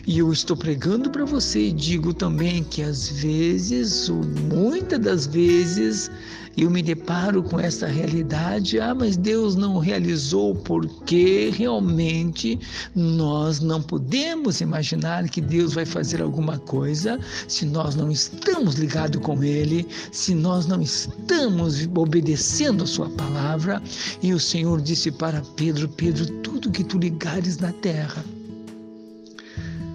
E 0.06 0.18
eu 0.18 0.32
estou 0.32 0.56
pregando 0.56 1.10
para 1.10 1.24
você 1.24 1.68
e 1.68 1.72
digo 1.72 2.12
também 2.12 2.64
que 2.64 2.82
às 2.82 3.08
vezes, 3.08 4.08
ou 4.08 4.22
muitas 4.24 4.98
das 4.98 5.26
vezes, 5.26 6.10
eu 6.56 6.68
me 6.68 6.82
deparo 6.82 7.42
com 7.42 7.60
essa 7.60 7.86
realidade, 7.86 8.80
ah, 8.80 8.94
mas 8.94 9.16
Deus 9.16 9.54
não 9.54 9.78
realizou 9.78 10.54
porque 10.54 11.50
realmente 11.54 12.58
nós 12.94 13.60
não 13.60 13.80
podemos 13.80 14.60
imaginar 14.60 15.28
que 15.28 15.40
Deus 15.40 15.74
vai 15.74 15.86
fazer 15.86 16.20
alguma 16.20 16.58
coisa 16.58 17.20
se 17.46 17.64
nós 17.64 17.94
não 17.94 18.10
estamos 18.10 18.74
ligados 18.74 19.22
com 19.22 19.42
Ele, 19.44 19.86
se 20.10 20.34
nós 20.34 20.66
não 20.66 20.82
estamos 20.82 21.88
obedecendo 21.94 22.82
a 22.82 22.86
Sua 22.86 23.08
palavra. 23.10 23.80
E 24.22 24.34
o 24.34 24.40
Senhor 24.40 24.80
disse 24.80 25.10
para 25.10 25.42
Pedro: 25.56 25.88
Pedro, 25.88 26.26
tudo 26.42 26.70
que 26.70 26.84
tu 26.84 26.98
ligares 26.98 27.58
na 27.58 27.72
terra 27.72 28.24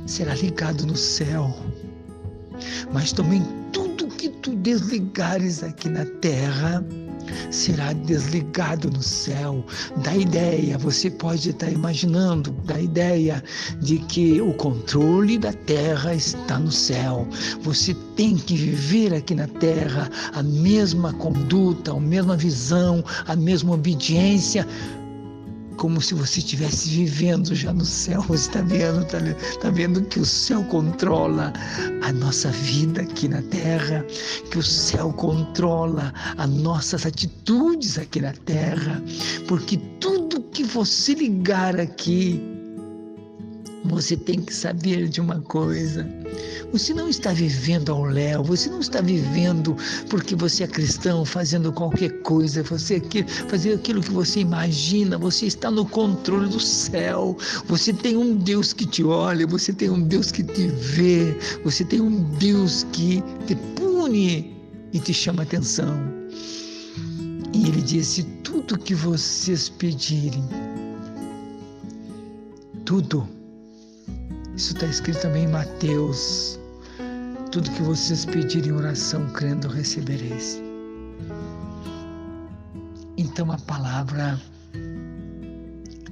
será 0.06 0.36
ligado 0.36 0.86
no 0.86 0.96
céu, 0.96 1.56
mas 2.94 3.12
também 3.12 3.44
tudo 3.72 4.08
que 4.08 4.30
tu 4.30 4.56
desligares 4.56 5.64
aqui 5.64 5.90
na 5.90 6.06
terra 6.06 6.86
será 7.52 7.94
desligado 7.94 8.90
no 8.90 9.02
céu. 9.02 9.66
Da 10.04 10.16
ideia, 10.16 10.78
você 10.78 11.10
pode 11.10 11.50
estar 11.50 11.70
imaginando, 11.72 12.52
da 12.66 12.80
ideia 12.80 13.44
de 13.82 13.98
que 14.00 14.42
o 14.42 14.54
controle 14.54 15.38
da 15.38 15.54
terra 15.54 16.14
está 16.14 16.60
no 16.60 16.72
céu. 16.72 17.28
Você 17.62 17.94
tem 18.16 18.36
que 18.36 18.56
viver 18.56 19.14
aqui 19.14 19.34
na 19.36 19.48
terra 19.48 20.10
a 20.34 20.44
mesma 20.44 21.14
conduta, 21.14 21.92
a 21.92 22.00
mesma 22.00 22.38
visão, 22.38 23.04
a 23.28 23.36
mesma 23.36 23.74
obediência 23.74 24.68
como 25.78 26.02
se 26.02 26.14
você 26.14 26.40
estivesse 26.40 26.90
vivendo 26.90 27.54
já 27.54 27.74
no 27.74 27.86
céu. 27.86 28.22
Você 28.24 28.50
está 28.50 28.62
vendo, 28.62 29.02
está 29.02 29.20
tá 29.62 29.70
vendo 29.70 30.02
que 30.06 30.20
o 30.20 30.26
céu 30.26 30.64
controla 30.66 31.54
a 32.02 32.14
nossa 32.14 32.50
vida 32.52 33.02
aqui 33.02 33.28
na 33.28 33.42
terra, 33.44 34.06
que 34.52 34.58
o 34.58 34.64
céu 34.64 35.12
controla 35.14 36.14
as 36.38 36.50
nossas 36.50 37.06
atitudes 37.06 37.98
aqui 37.98 38.22
na 38.22 38.34
terra, 38.34 39.02
porque 39.48 39.78
tudo 40.00 40.42
que 40.52 40.64
você 40.64 41.14
ligar 41.14 41.80
aqui, 41.80 42.55
você 43.88 44.18
tem 44.18 44.42
que 44.42 44.54
saber 44.54 45.08
de 45.08 45.22
uma 45.22 45.40
coisa 45.42 46.08
você 46.72 46.94
não 46.94 47.08
está 47.08 47.32
vivendo 47.32 47.90
ao 47.90 48.04
léu, 48.04 48.44
você 48.44 48.70
não 48.70 48.82
está 48.82 49.00
vivendo 49.00 49.78
porque 50.10 50.36
você 50.36 50.66
é 50.66 50.68
cristão, 50.68 51.24
fazendo 51.24 51.72
qualquer 51.72 52.10
coisa, 52.22 52.64
você 52.64 53.00
quer 53.00 53.26
fazer 53.28 53.76
aquilo 53.76 54.02
que 54.02 54.12
você 54.12 54.42
imagina, 54.42 55.18
você 55.18 55.46
está 55.46 55.72
no 55.72 55.86
controle 55.86 56.50
do 56.50 56.60
céu. 56.60 57.38
Você 57.68 57.94
tem 57.94 58.18
um 58.18 58.36
Deus 58.36 58.74
que 58.74 58.86
te 58.86 59.04
olha, 59.06 59.48
você 59.48 59.72
tem 59.72 59.90
um 59.90 60.02
Deus 60.02 60.34
que 60.34 60.44
te 60.44 60.68
vê, 60.68 61.38
você 61.64 61.86
tem 61.86 62.02
um 62.02 62.24
Deus 62.38 62.86
que 62.92 63.24
te 63.48 63.56
pune 63.76 64.54
e 64.92 65.00
te 65.00 65.14
chama 65.14 65.44
atenção. 65.44 65.96
E 67.54 67.70
ele 67.70 67.82
disse: 67.82 68.24
tudo 68.44 68.78
que 68.78 68.94
vocês 68.94 69.70
pedirem, 69.70 70.44
tudo 72.84 73.35
isso 74.56 74.74
está 74.74 74.86
escrito 74.86 75.22
também 75.22 75.44
em 75.44 75.48
Mateus. 75.48 76.58
Tudo 77.52 77.70
que 77.72 77.82
vocês 77.84 78.26
pedirem 78.26 78.70
em 78.70 78.74
oração, 78.74 79.28
crendo, 79.34 79.68
recebereis. 79.68 80.62
Então 83.18 83.52
a 83.52 83.58
palavra, 83.58 84.40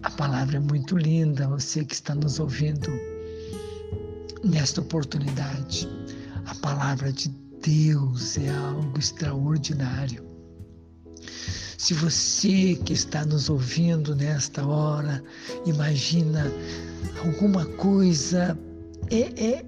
a 0.04 0.10
palavra 0.12 0.58
é 0.58 0.60
muito 0.60 0.98
linda, 0.98 1.48
você 1.48 1.86
que 1.86 1.94
está 1.94 2.14
nos 2.16 2.40
ouvindo 2.40 2.92
nesta 4.44 4.82
oportunidade. 4.82 5.90
A 6.46 6.56
palavra 6.56 7.14
de 7.14 7.30
Deus 7.62 8.38
é 8.38 8.50
algo 8.50 9.00
extraordinário. 9.00 10.33
Se 11.84 11.94
você 11.94 12.80
que 12.86 12.94
está 12.94 13.26
nos 13.26 13.50
ouvindo 13.50 14.16
nesta 14.16 14.66
hora, 14.66 15.22
imagina 15.66 16.50
alguma 17.26 17.66
coisa 17.66 18.58
é, 19.12 19.20
é, 19.38 19.66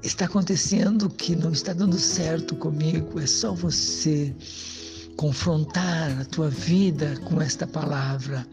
está 0.00 0.26
acontecendo 0.26 1.10
que 1.10 1.34
não 1.34 1.50
está 1.50 1.72
dando 1.72 1.98
certo 1.98 2.54
comigo, 2.54 3.18
é 3.18 3.26
só 3.26 3.52
você 3.52 4.32
confrontar 5.16 6.20
a 6.20 6.24
tua 6.24 6.50
vida 6.50 7.16
com 7.24 7.42
esta 7.42 7.66
palavra. 7.66 8.46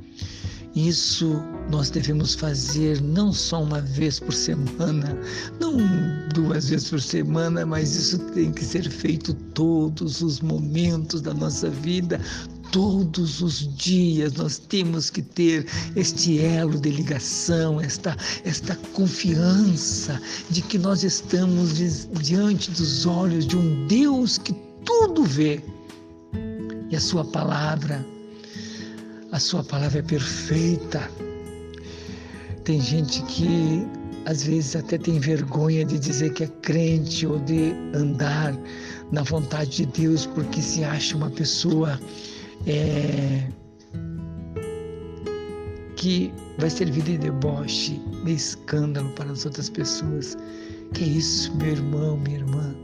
Isso 0.75 1.43
nós 1.69 1.89
devemos 1.89 2.33
fazer 2.33 3.01
não 3.01 3.33
só 3.33 3.61
uma 3.61 3.81
vez 3.81 4.19
por 4.19 4.33
semana, 4.33 5.17
não 5.59 5.77
duas 6.33 6.69
vezes 6.69 6.89
por 6.89 7.01
semana, 7.01 7.65
mas 7.65 7.93
isso 7.93 8.17
tem 8.31 8.51
que 8.51 8.63
ser 8.63 8.89
feito 8.89 9.33
todos 9.53 10.21
os 10.21 10.39
momentos 10.39 11.19
da 11.21 11.33
nossa 11.33 11.69
vida, 11.69 12.21
todos 12.71 13.41
os 13.41 13.75
dias 13.77 14.33
nós 14.33 14.57
temos 14.57 15.09
que 15.09 15.21
ter 15.21 15.65
este 15.95 16.39
elo 16.39 16.79
de 16.79 16.89
ligação, 16.89 17.79
esta, 17.79 18.15
esta 18.45 18.75
confiança 18.93 20.19
de 20.49 20.61
que 20.61 20.77
nós 20.77 21.03
estamos 21.03 22.07
diante 22.21 22.71
dos 22.71 23.05
olhos 23.05 23.45
de 23.45 23.57
um 23.57 23.87
Deus 23.87 24.37
que 24.37 24.53
tudo 24.85 25.23
vê. 25.23 25.61
E 26.89 26.95
a 26.95 26.99
sua 26.99 27.23
palavra, 27.25 28.05
a 29.31 29.39
sua 29.39 29.63
palavra 29.63 29.99
é 29.99 30.03
perfeita. 30.03 31.09
Tem 32.63 32.81
gente 32.81 33.21
que 33.23 33.85
às 34.25 34.43
vezes 34.43 34.75
até 34.75 34.97
tem 34.97 35.19
vergonha 35.19 35.83
de 35.83 35.97
dizer 35.97 36.33
que 36.33 36.43
é 36.43 36.47
crente 36.61 37.25
ou 37.25 37.39
de 37.39 37.73
andar 37.93 38.55
na 39.11 39.23
vontade 39.23 39.77
de 39.77 39.85
Deus 39.87 40.25
porque 40.25 40.61
se 40.61 40.83
acha 40.83 41.17
uma 41.17 41.29
pessoa 41.29 41.99
é, 42.67 43.47
que 45.95 46.33
vai 46.57 46.69
servir 46.69 47.03
de 47.03 47.17
deboche, 47.17 48.01
de 48.25 48.33
escândalo 48.33 49.09
para 49.11 49.31
as 49.31 49.45
outras 49.45 49.69
pessoas. 49.69 50.37
Que 50.93 51.03
isso, 51.03 51.55
meu 51.57 51.69
irmão, 51.69 52.17
minha 52.17 52.39
irmã? 52.39 52.75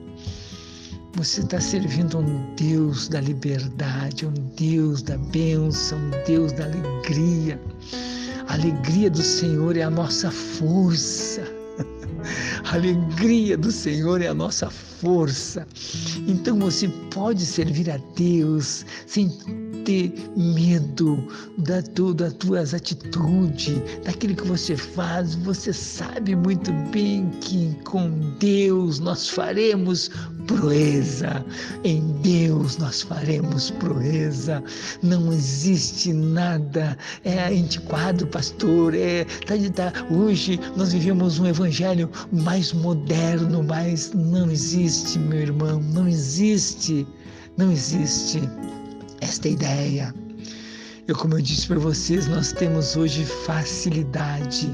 Você 1.15 1.41
está 1.41 1.59
servindo 1.59 2.17
a 2.17 2.21
um 2.21 2.55
Deus 2.55 3.07
da 3.07 3.19
liberdade, 3.19 4.25
um 4.25 4.33
Deus 4.55 5.01
da 5.01 5.17
bênção, 5.17 5.97
um 5.97 6.11
Deus 6.27 6.51
da 6.51 6.65
alegria. 6.65 7.59
A 8.47 8.53
alegria 8.53 9.09
do 9.09 9.23
Senhor 9.23 9.75
é 9.75 9.81
a 9.81 9.89
nossa 9.89 10.29
força. 10.29 11.41
A 12.65 12.75
alegria 12.75 13.57
do 13.57 13.71
Senhor 13.71 14.21
é 14.21 14.27
a 14.27 14.33
nossa 14.33 14.69
força. 14.69 15.65
Então 16.27 16.59
você 16.59 16.87
pode 17.13 17.45
servir 17.45 17.89
a 17.89 17.97
Deus 18.15 18.85
sem 19.05 19.29
ter 19.87 20.13
medo 20.35 21.25
da 21.59 21.81
tu, 21.81 22.13
das 22.13 22.33
tuas 22.33 22.73
atitudes, 22.73 23.81
daquilo 24.03 24.35
que 24.35 24.45
você 24.45 24.75
faz. 24.75 25.33
Você 25.35 25.71
sabe 25.71 26.35
muito 26.35 26.73
bem 26.91 27.29
que 27.39 27.73
com 27.85 28.09
Deus 28.37 28.99
nós 28.99 29.29
faremos 29.29 30.11
proeza. 30.45 31.45
Em 31.85 32.01
Deus 32.21 32.77
nós 32.77 33.03
faremos 33.03 33.71
proeza. 33.71 34.61
Não 35.01 35.31
existe 35.31 36.11
nada 36.11 36.97
é 37.23 37.47
antiquado, 37.47 38.27
pastor. 38.27 38.93
É 38.93 39.23
tá, 39.45 39.55
tá, 39.73 40.05
hoje 40.13 40.59
nós 40.75 40.91
vivemos 40.91 41.39
um 41.39 41.45
evangelho 41.45 42.09
mais 42.33 42.73
moderno, 42.73 43.63
mas 43.63 44.11
não 44.13 44.51
existe, 44.51 45.17
meu 45.17 45.39
irmão, 45.39 45.79
não 45.79 46.09
existe, 46.09 47.07
não 47.55 47.71
existe 47.71 48.41
esta 49.21 49.47
ideia 49.47 50.13
Eu, 51.07 51.15
como 51.15 51.35
eu 51.35 51.41
disse 51.41 51.65
para 51.67 51.79
vocês, 51.79 52.27
nós 52.27 52.51
temos 52.51 52.97
hoje 52.97 53.23
facilidade, 53.23 54.69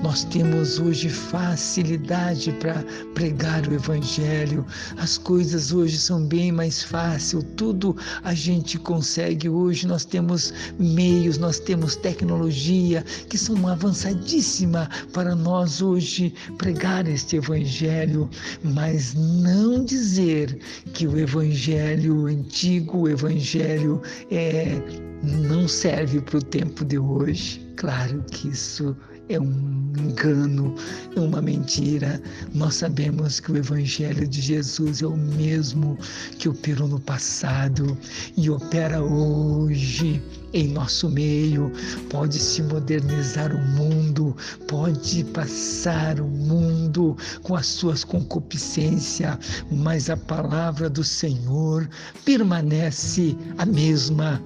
nós 0.00 0.22
temos 0.22 0.78
hoje 0.78 1.08
facilidade 1.08 2.52
para 2.60 2.84
pregar 3.14 3.66
o 3.66 3.74
Evangelho. 3.74 4.64
As 4.98 5.18
coisas 5.18 5.72
hoje 5.72 5.98
são 5.98 6.24
bem 6.24 6.52
mais 6.52 6.84
fáceis, 6.84 7.44
tudo 7.56 7.96
a 8.22 8.32
gente 8.32 8.78
consegue 8.78 9.48
hoje. 9.48 9.88
Nós 9.88 10.04
temos 10.04 10.54
meios, 10.78 11.36
nós 11.36 11.58
temos 11.58 11.96
tecnologia 11.96 13.04
que 13.28 13.36
são 13.36 13.66
avançadíssima 13.66 14.88
para 15.12 15.34
nós 15.34 15.82
hoje 15.82 16.32
pregar 16.58 17.08
este 17.08 17.38
Evangelho, 17.38 18.30
mas 18.62 19.14
não 19.14 19.84
dizer 19.84 20.56
que 20.94 21.08
o 21.08 21.18
Evangelho 21.18 22.26
antigo, 22.26 22.98
o 22.98 23.08
Evangelho 23.08 24.00
é 24.30 25.10
não 25.22 25.68
serve 25.68 26.20
para 26.20 26.38
o 26.38 26.42
tempo 26.42 26.84
de 26.84 26.98
hoje. 26.98 27.60
Claro 27.76 28.24
que 28.30 28.48
isso 28.48 28.96
é 29.28 29.40
um 29.40 29.92
engano, 29.98 30.74
é 31.14 31.20
uma 31.20 31.40
mentira. 31.40 32.20
Nós 32.54 32.76
sabemos 32.76 33.40
que 33.40 33.52
o 33.52 33.56
Evangelho 33.56 34.26
de 34.26 34.40
Jesus 34.40 35.00
é 35.00 35.06
o 35.06 35.16
mesmo 35.16 35.96
que 36.38 36.48
operou 36.48 36.88
no 36.88 37.00
passado 37.00 37.96
e 38.36 38.50
opera 38.50 39.02
hoje 39.02 40.22
em 40.52 40.68
nosso 40.68 41.08
meio. 41.08 41.72
Pode 42.10 42.38
se 42.38 42.62
modernizar 42.62 43.54
o 43.54 43.68
mundo, 43.76 44.36
pode 44.66 45.24
passar 45.24 46.20
o 46.20 46.26
mundo 46.26 47.16
com 47.42 47.54
as 47.54 47.66
suas 47.66 48.04
concupiscências, 48.04 49.38
mas 49.70 50.10
a 50.10 50.16
palavra 50.16 50.90
do 50.90 51.04
Senhor 51.04 51.88
permanece 52.24 53.36
a 53.56 53.64
mesma 53.64 54.42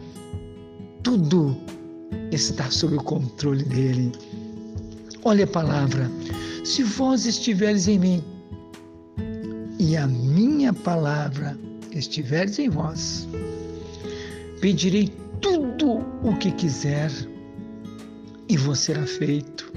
tudo 1.07 1.57
está 2.33 2.69
sob 2.69 2.97
o 2.97 3.01
controle 3.01 3.63
dele. 3.63 4.11
Olha 5.23 5.45
a 5.45 5.47
palavra: 5.47 6.11
se 6.65 6.83
vós 6.83 7.27
estiveres 7.27 7.87
em 7.87 7.97
mim 7.97 8.25
e 9.79 9.97
a 9.97 10.05
minha 10.09 10.73
palavra 10.73 11.57
estiveres 11.93 12.59
em 12.59 12.69
vós, 12.69 13.29
pedirei 14.61 15.13
tudo 15.41 16.05
o 16.25 16.37
que 16.41 16.51
quiser 16.51 17.13
e 18.49 18.57
vos 18.57 18.81
será 18.81 19.07
feito. 19.07 19.73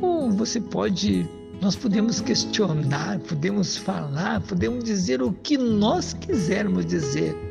Ou 0.00 0.30
você 0.30 0.60
pode, 0.60 1.28
nós 1.60 1.74
podemos 1.74 2.20
questionar, 2.20 3.18
podemos 3.18 3.76
falar, 3.76 4.40
podemos 4.42 4.84
dizer 4.84 5.20
o 5.20 5.32
que 5.32 5.58
nós 5.58 6.12
quisermos 6.12 6.86
dizer 6.86 7.47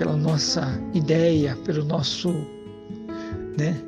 pela 0.00 0.16
nossa 0.16 0.66
ideia, 0.94 1.54
pelo 1.56 1.84
nosso 1.84 2.30
né, 3.58 3.78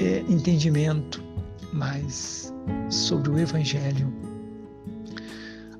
é, 0.00 0.24
entendimento, 0.28 1.22
mas 1.72 2.52
sobre 2.90 3.30
o 3.30 3.38
Evangelho. 3.38 4.12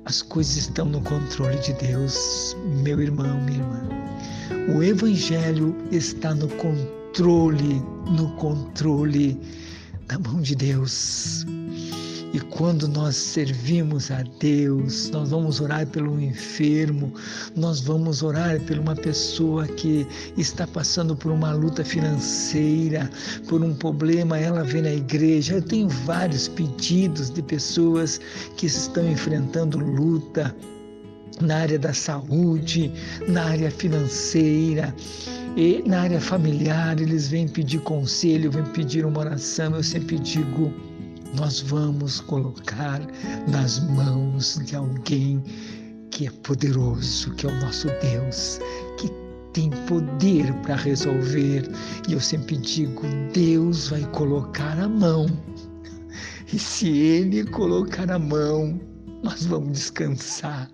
As 0.05 0.21
coisas 0.21 0.55
estão 0.55 0.85
no 0.85 1.01
controle 1.01 1.59
de 1.59 1.73
Deus, 1.73 2.55
meu 2.81 3.01
irmão, 3.01 3.41
minha 3.41 3.59
irmã. 3.59 3.89
O 4.73 4.81
Evangelho 4.81 5.75
está 5.91 6.33
no 6.33 6.47
controle, 6.47 7.83
no 8.17 8.33
controle 8.37 9.37
da 10.07 10.17
mão 10.17 10.39
de 10.39 10.55
Deus. 10.55 11.45
E 12.31 12.39
quando 12.39 12.87
nós 12.87 13.15
servimos 13.15 14.11
a 14.11 14.23
Deus, 14.39 15.09
nós 15.09 15.31
vamos 15.31 15.59
orar 15.59 15.87
pelo 15.87 16.21
enfermo, 16.21 17.11
nós 17.55 17.79
vamos 17.79 18.21
orar 18.21 18.59
por 18.61 18.77
uma 18.77 18.95
pessoa 18.95 19.65
que 19.65 20.05
está 20.37 20.67
passando 20.67 21.15
por 21.15 21.31
uma 21.31 21.51
luta 21.53 21.83
financeira, 21.83 23.09
por 23.47 23.63
um 23.63 23.73
problema, 23.73 24.37
ela 24.37 24.63
vem 24.63 24.83
na 24.83 24.93
igreja. 24.93 25.55
Eu 25.55 25.61
tenho 25.63 25.89
vários 25.89 26.47
pedidos 26.47 27.31
de 27.31 27.41
pessoas 27.41 28.21
que 28.57 28.67
estão 28.67 29.09
enfrentando 29.09 29.79
luta 29.79 30.55
na 31.41 31.57
área 31.57 31.79
da 31.79 31.93
saúde, 31.93 32.91
na 33.27 33.45
área 33.45 33.71
financeira. 33.71 34.93
E 35.57 35.81
na 35.85 36.01
área 36.01 36.21
familiar, 36.21 37.01
eles 37.01 37.27
vêm 37.27 37.47
pedir 37.47 37.79
conselho, 37.79 38.51
vêm 38.51 38.63
pedir 38.65 39.03
uma 39.03 39.19
oração. 39.19 39.75
Eu 39.75 39.83
sempre 39.83 40.19
digo: 40.19 40.71
nós 41.35 41.59
vamos 41.61 42.21
colocar 42.21 43.01
nas 43.47 43.79
mãos 43.79 44.59
de 44.65 44.75
alguém 44.75 45.43
que 46.11 46.27
é 46.27 46.31
poderoso, 46.43 47.33
que 47.35 47.45
é 47.45 47.49
o 47.49 47.59
nosso 47.61 47.87
Deus, 48.01 48.59
que 48.97 49.09
tem 49.53 49.69
poder 49.87 50.53
para 50.61 50.75
resolver. 50.75 51.69
E 52.07 52.13
eu 52.13 52.19
sempre 52.19 52.57
digo: 52.57 53.03
Deus 53.33 53.89
vai 53.89 54.03
colocar 54.11 54.77
a 54.79 54.87
mão. 54.87 55.27
E 56.51 56.57
se 56.57 56.89
Ele 56.89 57.45
colocar 57.45 58.09
a 58.09 58.17
mão, 58.17 58.79
nós 59.21 59.45
vamos 59.45 59.73
descansar, 59.73 60.69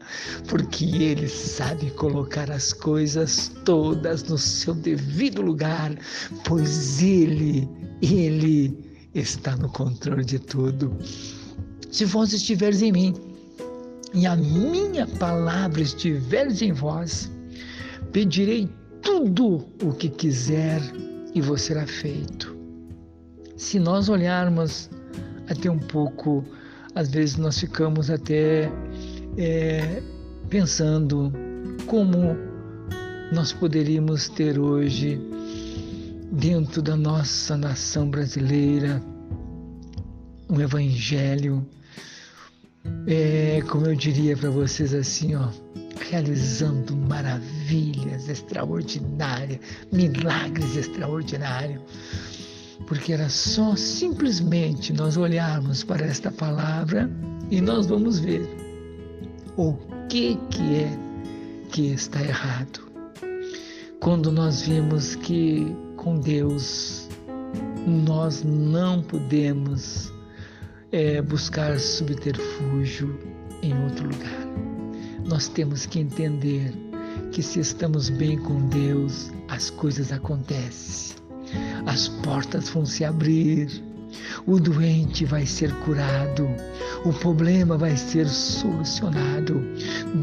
porque 0.48 0.86
Ele 0.86 1.28
sabe 1.28 1.92
colocar 1.92 2.50
as 2.50 2.72
coisas 2.72 3.52
todas 3.66 4.24
no 4.24 4.38
seu 4.38 4.74
devido 4.74 5.42
lugar, 5.42 5.94
pois 6.46 7.02
Ele, 7.02 7.68
Ele 8.02 8.85
está 9.16 9.56
no 9.56 9.70
controle 9.70 10.26
de 10.26 10.38
tudo. 10.38 10.96
Se 11.90 12.04
vós 12.04 12.34
estiveres 12.34 12.82
em 12.82 12.92
mim 12.92 13.14
e 14.14 14.28
a 14.28 14.36
minha 14.36 15.08
palavra 15.08 15.82
estiveres 15.82 16.62
em 16.62 16.74
vós, 16.74 17.32
pedirei 18.12 18.70
tudo 19.02 19.66
o 19.82 19.94
que 19.94 20.10
quiser 20.10 20.82
e 21.34 21.42
vos 21.42 21.62
será 21.62 21.88
feito. 21.88 22.56
Se 23.56 23.80
nós 23.80 24.10
olharmos 24.10 24.90
até 25.50 25.70
um 25.72 25.80
pouco, 25.80 26.44
às 26.94 27.10
vezes 27.10 27.38
nós 27.38 27.60
ficamos 27.60 28.10
até 28.10 28.70
é, 29.38 30.02
pensando 30.50 31.32
como 31.88 32.36
nós 33.32 33.54
poderíamos 33.54 34.28
ter 34.30 34.60
hoje 34.60 35.20
dentro 36.32 36.82
da 36.82 36.96
nossa 36.96 37.58
nação 37.58 38.10
brasileira 38.10 39.02
um 40.50 40.62
evangelho, 40.62 41.66
é, 43.08 43.62
como 43.68 43.88
eu 43.88 43.96
diria 43.96 44.38
para 44.38 44.50
vocês 44.50 44.94
assim, 44.94 45.36
ó, 45.36 45.50
realizando 46.10 46.96
maravilhas 46.96 48.30
extraordinárias, 48.30 49.60
milagres 49.92 50.76
extraordinários, 50.76 51.82
porque 52.88 53.14
era 53.14 53.30
só 53.30 53.76
simplesmente 53.76 54.94
nós 54.94 55.18
olharmos 55.18 55.84
para 55.84 56.06
esta 56.06 56.32
palavra 56.32 57.10
e 57.50 57.60
nós 57.60 57.88
vamos 57.88 58.20
ver 58.20 58.48
o 59.58 59.74
que 60.08 60.38
que 60.52 60.76
é 60.76 61.00
que 61.72 61.88
está 61.88 62.22
errado. 62.22 62.86
Quando 64.00 64.32
nós 64.32 64.62
vimos 64.62 65.16
que 65.16 65.76
com 66.06 66.20
Deus, 66.20 67.10
nós 67.88 68.44
não 68.44 69.02
podemos 69.02 70.14
é, 70.92 71.20
buscar 71.20 71.80
subterfúgio 71.80 73.20
em 73.64 73.74
outro 73.86 74.04
lugar. 74.04 74.46
Nós 75.26 75.48
temos 75.48 75.88
que 75.88 76.00
entender 76.00 76.72
que 77.32 77.42
se 77.42 77.60
estamos 77.60 78.10
bem 78.10 78.38
com 78.38 78.68
Deus, 78.68 79.32
as 79.48 79.72
coisas 79.72 80.12
acontecem, 80.12 81.16
as 81.88 82.08
portas 82.08 82.70
vão 82.70 82.86
se 82.86 83.04
abrir, 83.04 83.68
o 84.46 84.60
doente 84.60 85.26
vai 85.26 85.46
ser 85.46 85.74
curado, 85.82 86.48
o 87.04 87.14
problema 87.14 87.78
vai 87.78 87.96
ser 87.96 88.28
solucionado. 88.28 89.62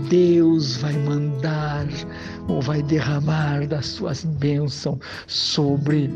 Deus 0.08 0.76
vai 0.76 0.92
mandar 0.94 1.86
ou 2.48 2.60
vai 2.60 2.82
derramar 2.82 3.66
das 3.66 3.86
suas 3.86 4.24
bênçãos 4.24 4.98
sobre 5.26 6.10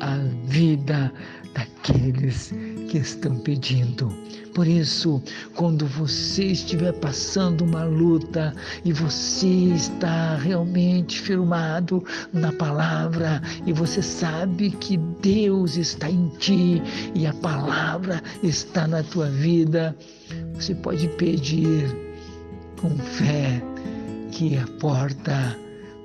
a 0.00 0.16
vida 0.46 1.12
daqueles 1.54 2.52
que 2.88 2.98
estão 2.98 3.38
pedindo. 3.40 4.08
Por 4.54 4.66
isso, 4.66 5.22
quando 5.54 5.86
você 5.86 6.44
estiver 6.44 6.92
passando 6.92 7.64
uma 7.64 7.84
luta 7.84 8.54
e 8.84 8.92
você 8.92 9.46
está 9.46 10.36
realmente 10.36 11.18
firmado 11.20 12.04
na 12.32 12.52
palavra 12.52 13.40
e 13.64 13.72
você 13.72 14.02
sabe 14.02 14.70
que 14.70 14.98
Deus 15.22 15.76
está 15.76 16.10
em 16.10 16.28
ti 16.38 16.82
e 17.14 17.26
a 17.26 17.32
palavra 17.34 18.22
está 18.42 18.86
na 18.86 19.02
tua 19.02 19.30
vida, 19.30 19.96
você 20.54 20.74
pode 20.74 21.08
pedir 21.08 21.90
com 22.80 22.90
fé 22.98 23.62
que 24.32 24.58
a 24.58 24.66
porta 24.78 25.56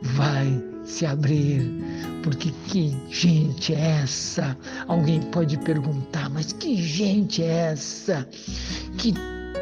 vai 0.02 0.77
se 0.88 1.06
abrir, 1.06 1.70
porque 2.24 2.52
que 2.68 2.98
gente 3.10 3.74
é 3.74 4.02
essa? 4.02 4.58
Alguém 4.88 5.22
pode 5.22 5.58
perguntar, 5.60 6.30
mas 6.30 6.54
que 6.54 6.82
gente 6.82 7.44
é 7.44 7.72
essa 7.72 8.28
que 8.98 9.14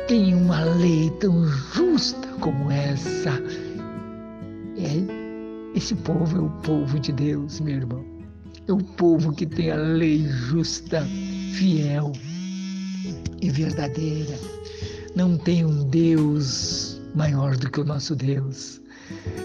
tem 0.07 0.35
uma 0.35 0.63
lei 0.63 1.09
tão 1.19 1.45
justa 1.45 2.27
como 2.39 2.71
essa? 2.71 3.31
É 4.77 5.75
Esse 5.75 5.95
povo 5.95 6.37
é 6.37 6.41
o 6.41 6.49
povo 6.61 6.99
de 6.99 7.11
Deus, 7.11 7.59
meu 7.59 7.75
irmão. 7.75 8.05
É 8.67 8.71
o 8.71 8.77
povo 8.77 9.33
que 9.33 9.45
tem 9.45 9.71
a 9.71 9.75
lei 9.75 10.25
justa, 10.27 11.01
fiel 11.53 12.11
e 13.41 13.49
verdadeira. 13.49 14.37
Não 15.15 15.37
tem 15.37 15.65
um 15.65 15.89
Deus 15.89 17.01
maior 17.15 17.57
do 17.57 17.69
que 17.69 17.79
o 17.79 17.85
nosso 17.85 18.15
Deus. 18.15 18.81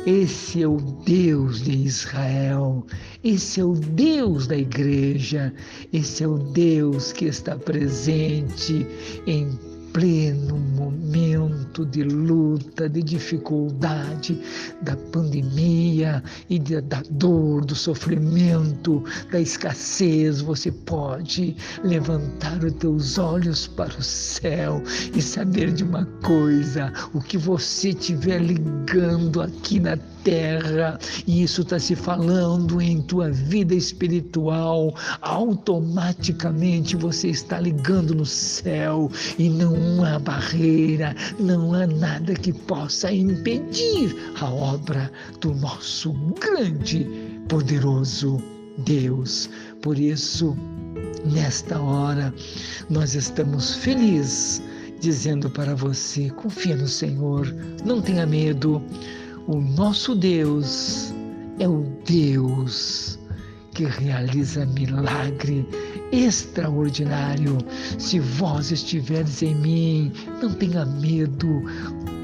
Esse 0.07 0.62
é 0.62 0.66
o 0.66 0.77
Deus 0.77 1.62
de 1.62 1.73
Israel, 1.73 2.87
esse 3.23 3.61
é 3.61 3.64
o 3.64 3.75
Deus 3.75 4.46
da 4.46 4.57
igreja, 4.57 5.53
esse 5.92 6.25
é 6.25 6.29
o 6.29 6.38
Deus 6.38 7.12
que 7.12 7.27
está 7.27 7.57
presente 7.57 8.87
em 9.27 9.59
pleno 9.92 10.59
momento 10.59 11.85
de 11.85 12.03
luta, 12.03 12.88
de 12.88 13.03
dificuldade, 13.03 14.40
da 14.83 14.96
pandemia 14.96 16.22
e 16.48 16.59
de, 16.59 16.81
da 16.81 17.03
dor, 17.11 17.64
do 17.64 17.74
sofrimento, 17.74 19.03
da 19.31 19.40
escassez, 19.40 20.40
você 20.40 20.70
pode 20.70 21.57
levantar 21.83 22.62
os 22.64 22.72
teus 22.74 23.18
olhos 23.18 23.66
para 23.66 23.98
o 23.98 24.03
céu 24.03 24.83
e 25.14 25.20
saber 25.20 25.72
de 25.72 25.85
uma 25.85 26.05
coisa: 26.22 26.92
o 27.12 27.20
que 27.20 27.37
você 27.37 27.90
estiver 27.90 28.40
ligando 28.40 29.40
aqui 29.40 29.81
na 29.81 29.96
terra, 30.22 30.98
e 31.26 31.42
isso 31.42 31.62
está 31.62 31.79
se 31.79 31.96
falando 31.96 32.81
em 32.81 33.00
tua 33.00 33.31
vida 33.31 33.74
espiritual, 33.74 34.94
automaticamente 35.20 36.96
você 36.96 37.29
está 37.29 37.59
ligando 37.59 38.14
no 38.14 38.26
céu 38.26 39.11
e 39.38 39.48
não 39.48 39.80
há 40.05 40.19
barreira, 40.19 41.14
não 41.38 41.75
há 41.75 41.87
nada 41.87 42.35
que 42.35 42.53
possa 42.53 43.12
impedir 43.12 44.14
a 44.40 44.51
obra 44.51 45.11
do 45.40 45.55
nosso 45.55 46.12
grande, 46.40 47.07
poderoso 47.49 48.43
Deus. 48.79 49.49
Por 49.83 49.99
isso, 49.99 50.57
nesta 51.25 51.81
hora, 51.81 52.33
nós 52.88 53.14
estamos 53.14 53.75
felizes 53.77 54.62
dizendo 55.01 55.51
para 55.51 55.75
você: 55.75 56.31
confia 56.31 56.77
no 56.77 56.88
Senhor, 56.88 57.47
não 57.85 58.01
tenha 58.01 58.27
medo. 58.27 58.83
O 59.47 59.57
nosso 59.57 60.14
Deus 60.14 61.12
é 61.59 61.69
o 61.69 61.85
Deus 62.07 63.19
que 63.73 63.85
realiza 63.85 64.66
milagre 64.66 65.66
extraordinário. 66.12 67.59
Se 67.99 68.18
vós 68.18 68.70
estiveres 68.70 69.42
em 69.42 69.55
mim, 69.55 70.12
não 70.42 70.53
tenha 70.55 70.85
medo. 70.85 71.62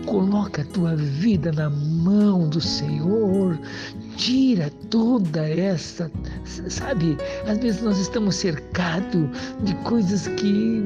Coloca 0.07 0.63
a 0.63 0.65
tua 0.67 0.95
vida 0.95 1.51
na 1.53 1.69
mão 1.69 2.49
do 2.49 2.61
Senhor. 2.61 3.59
Tira 4.17 4.71
toda 4.91 5.49
essa, 5.49 6.11
sabe? 6.69 7.17
Às 7.47 7.59
vezes 7.59 7.83
nós 7.83 7.99
estamos 7.99 8.37
cercados 8.37 9.29
de 9.65 9.75
coisas 9.85 10.29
que 10.29 10.85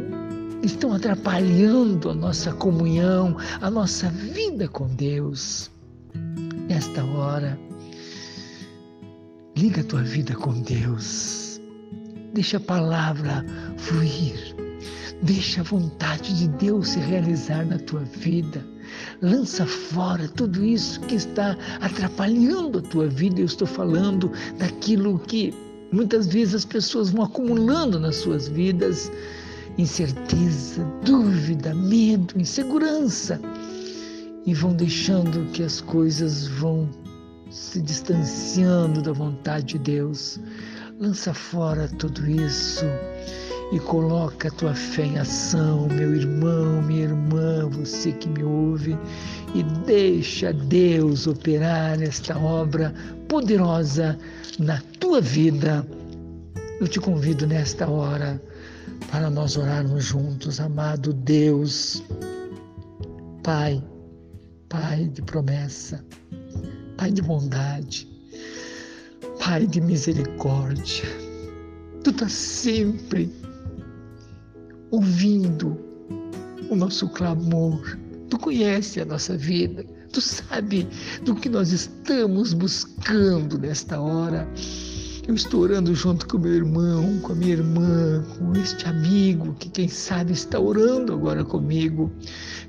estão 0.63 0.93
atrapalhando 0.93 2.11
a 2.11 2.15
nossa 2.15 2.53
comunhão, 2.53 3.37
a 3.61 3.71
nossa 3.71 4.09
vida 4.09 4.69
com 4.69 4.87
Deus 4.89 5.71
nesta 6.71 7.05
hora, 7.05 7.59
liga 9.57 9.81
a 9.81 9.85
tua 9.85 10.03
vida 10.03 10.35
com 10.37 10.53
Deus. 10.63 11.50
Deixa 12.33 12.59
a 12.59 12.61
palavra 12.61 13.45
fluir. 13.77 14.55
Deixa 15.23 15.61
a 15.61 15.65
vontade 15.65 16.39
de 16.39 16.49
Deus 16.49 16.91
se 16.91 16.99
realizar 16.99 17.67
na 17.67 17.79
tua 17.79 18.01
vida. 18.01 18.65
Lança 19.21 19.67
fora 19.67 20.29
tudo 20.29 20.65
isso 20.65 21.01
que 21.01 21.17
está 21.17 21.57
atrapalhando 21.81 22.79
a 22.79 22.83
tua 22.83 23.09
vida. 23.09 23.41
Eu 23.41 23.47
estou 23.47 23.67
falando 23.67 24.33
daquilo 24.59 25.19
que 25.19 25.53
muitas 25.93 26.29
vezes 26.29 26.55
as 26.55 26.65
pessoas 26.65 27.11
vão 27.11 27.25
acumulando 27.25 28.01
nas 28.01 28.17
suas 28.17 28.49
vidas: 28.49 29.11
incerteza, 29.77 30.85
dúvida, 31.05 31.75
medo, 31.75 32.41
insegurança 32.41 33.41
e 34.47 34.55
vão 34.55 34.73
deixando 34.73 35.51
que 35.53 35.63
as 35.63 35.81
coisas 35.81 36.47
vão 36.47 36.89
se 37.51 37.83
distanciando 37.83 39.03
da 39.03 39.13
vontade 39.13 39.67
de 39.67 39.79
Deus. 39.79 40.41
Lança 41.01 41.33
fora 41.33 41.89
tudo 41.99 42.31
isso 42.31 42.85
e 43.73 43.81
coloca 43.81 44.49
a 44.49 44.51
tua 44.51 44.75
fé 44.75 45.07
em 45.07 45.19
ação, 45.19 45.89
meu 45.89 46.15
irmão, 46.15 46.83
minha 46.83 47.05
irmã, 47.05 47.67
você 47.71 48.13
que 48.13 48.29
me 48.29 48.45
ouve, 48.45 48.99
e 49.55 49.63
deixa 49.87 50.53
Deus 50.53 51.27
operar 51.27 52.03
esta 52.03 52.39
obra 52.39 52.93
poderosa 53.29 54.19
na 54.59 54.79
tua 54.99 55.23
vida. 55.23 55.87
Eu 56.79 56.87
te 56.87 57.01
convido 57.01 57.47
nesta 57.47 57.89
hora 57.89 58.39
para 59.11 59.31
nós 59.31 59.57
orarmos 59.57 60.05
juntos, 60.05 60.61
amado 60.61 61.15
Deus, 61.15 62.03
Pai 63.43 63.83
Pai 64.69 65.09
de 65.09 65.23
promessa, 65.23 66.05
Pai 66.97 67.11
de 67.11 67.23
bondade, 67.23 68.07
Pai 69.41 69.67
de 69.67 69.81
misericórdia. 69.81 71.09
Tu 72.05 72.11
estás 72.11 72.33
sempre 72.33 73.33
ouvindo 74.91 75.81
o 76.69 76.77
nosso 76.77 77.09
clamor. 77.09 77.99
Tu 78.29 78.39
conhece 78.39 79.01
a 79.01 79.05
nossa 79.07 79.39
vida. 79.39 79.83
Tu 80.13 80.21
sabe 80.21 80.87
do 81.25 81.35
que 81.35 81.49
nós 81.49 81.73
estamos 81.73 82.53
buscando 82.53 83.59
nesta 83.59 83.99
hora. 83.99 84.47
Eu 85.31 85.37
estou 85.37 85.61
orando 85.61 85.95
junto 85.95 86.27
com 86.27 86.39
meu 86.39 86.53
irmão, 86.53 87.21
com 87.21 87.31
a 87.31 87.37
minha 87.37 87.53
irmã, 87.53 88.21
com 88.37 88.53
este 88.61 88.85
amigo 88.89 89.55
que, 89.61 89.69
quem 89.69 89.87
sabe, 89.87 90.33
está 90.33 90.59
orando 90.59 91.13
agora 91.13 91.45
comigo, 91.45 92.11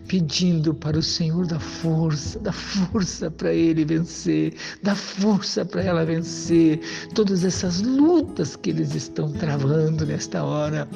pedindo 0.08 0.72
para 0.72 1.00
o 1.00 1.02
Senhor 1.02 1.48
da 1.48 1.60
força, 1.60 2.38
da 2.38 2.52
força 2.52 3.32
para 3.32 3.52
ele 3.52 3.84
vencer, 3.84 4.54
da 4.84 4.94
força 4.94 5.66
para 5.66 5.82
ela 5.82 6.06
vencer 6.06 6.80
todas 7.16 7.44
essas 7.44 7.82
lutas 7.82 8.56
que 8.56 8.70
eles 8.70 8.94
estão 8.94 9.32
travando 9.32 10.06
nesta 10.06 10.44
hora. 10.44 10.88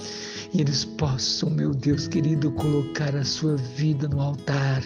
E 0.54 0.62
eles 0.62 0.86
possam, 0.86 1.50
meu 1.50 1.72
Deus 1.72 2.08
querido, 2.08 2.52
colocar 2.52 3.16
a 3.16 3.26
sua 3.26 3.56
vida 3.56 4.08
no 4.08 4.22
altar. 4.22 4.84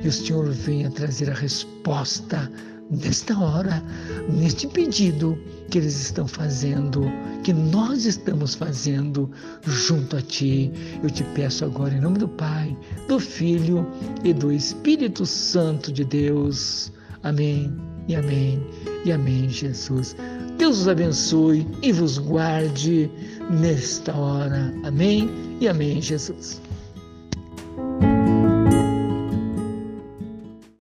E 0.00 0.06
o 0.06 0.12
Senhor 0.12 0.48
venha 0.48 0.88
trazer 0.92 1.28
a 1.28 1.34
resposta 1.34 2.48
nesta 2.90 3.38
hora, 3.38 3.82
neste 4.28 4.66
pedido 4.66 5.38
que 5.70 5.78
eles 5.78 6.00
estão 6.00 6.26
fazendo, 6.26 7.02
que 7.42 7.52
nós 7.52 8.04
estamos 8.04 8.54
fazendo 8.54 9.30
junto 9.62 10.16
a 10.16 10.22
Ti. 10.22 10.70
Eu 11.02 11.10
te 11.10 11.24
peço 11.34 11.64
agora, 11.64 11.94
em 11.94 12.00
nome 12.00 12.18
do 12.18 12.28
Pai, 12.28 12.76
do 13.08 13.18
Filho 13.18 13.86
e 14.22 14.32
do 14.32 14.52
Espírito 14.52 15.24
Santo 15.26 15.92
de 15.92 16.04
Deus. 16.04 16.92
Amém 17.22 17.74
e 18.08 18.14
amém 18.14 18.62
e 19.04 19.12
amém, 19.12 19.48
Jesus. 19.48 20.14
Deus 20.58 20.80
os 20.80 20.88
abençoe 20.88 21.66
e 21.82 21.92
vos 21.92 22.18
guarde 22.18 23.10
nesta 23.50 24.14
hora. 24.14 24.72
Amém 24.84 25.28
e 25.60 25.66
amém, 25.66 26.00
Jesus. 26.00 26.60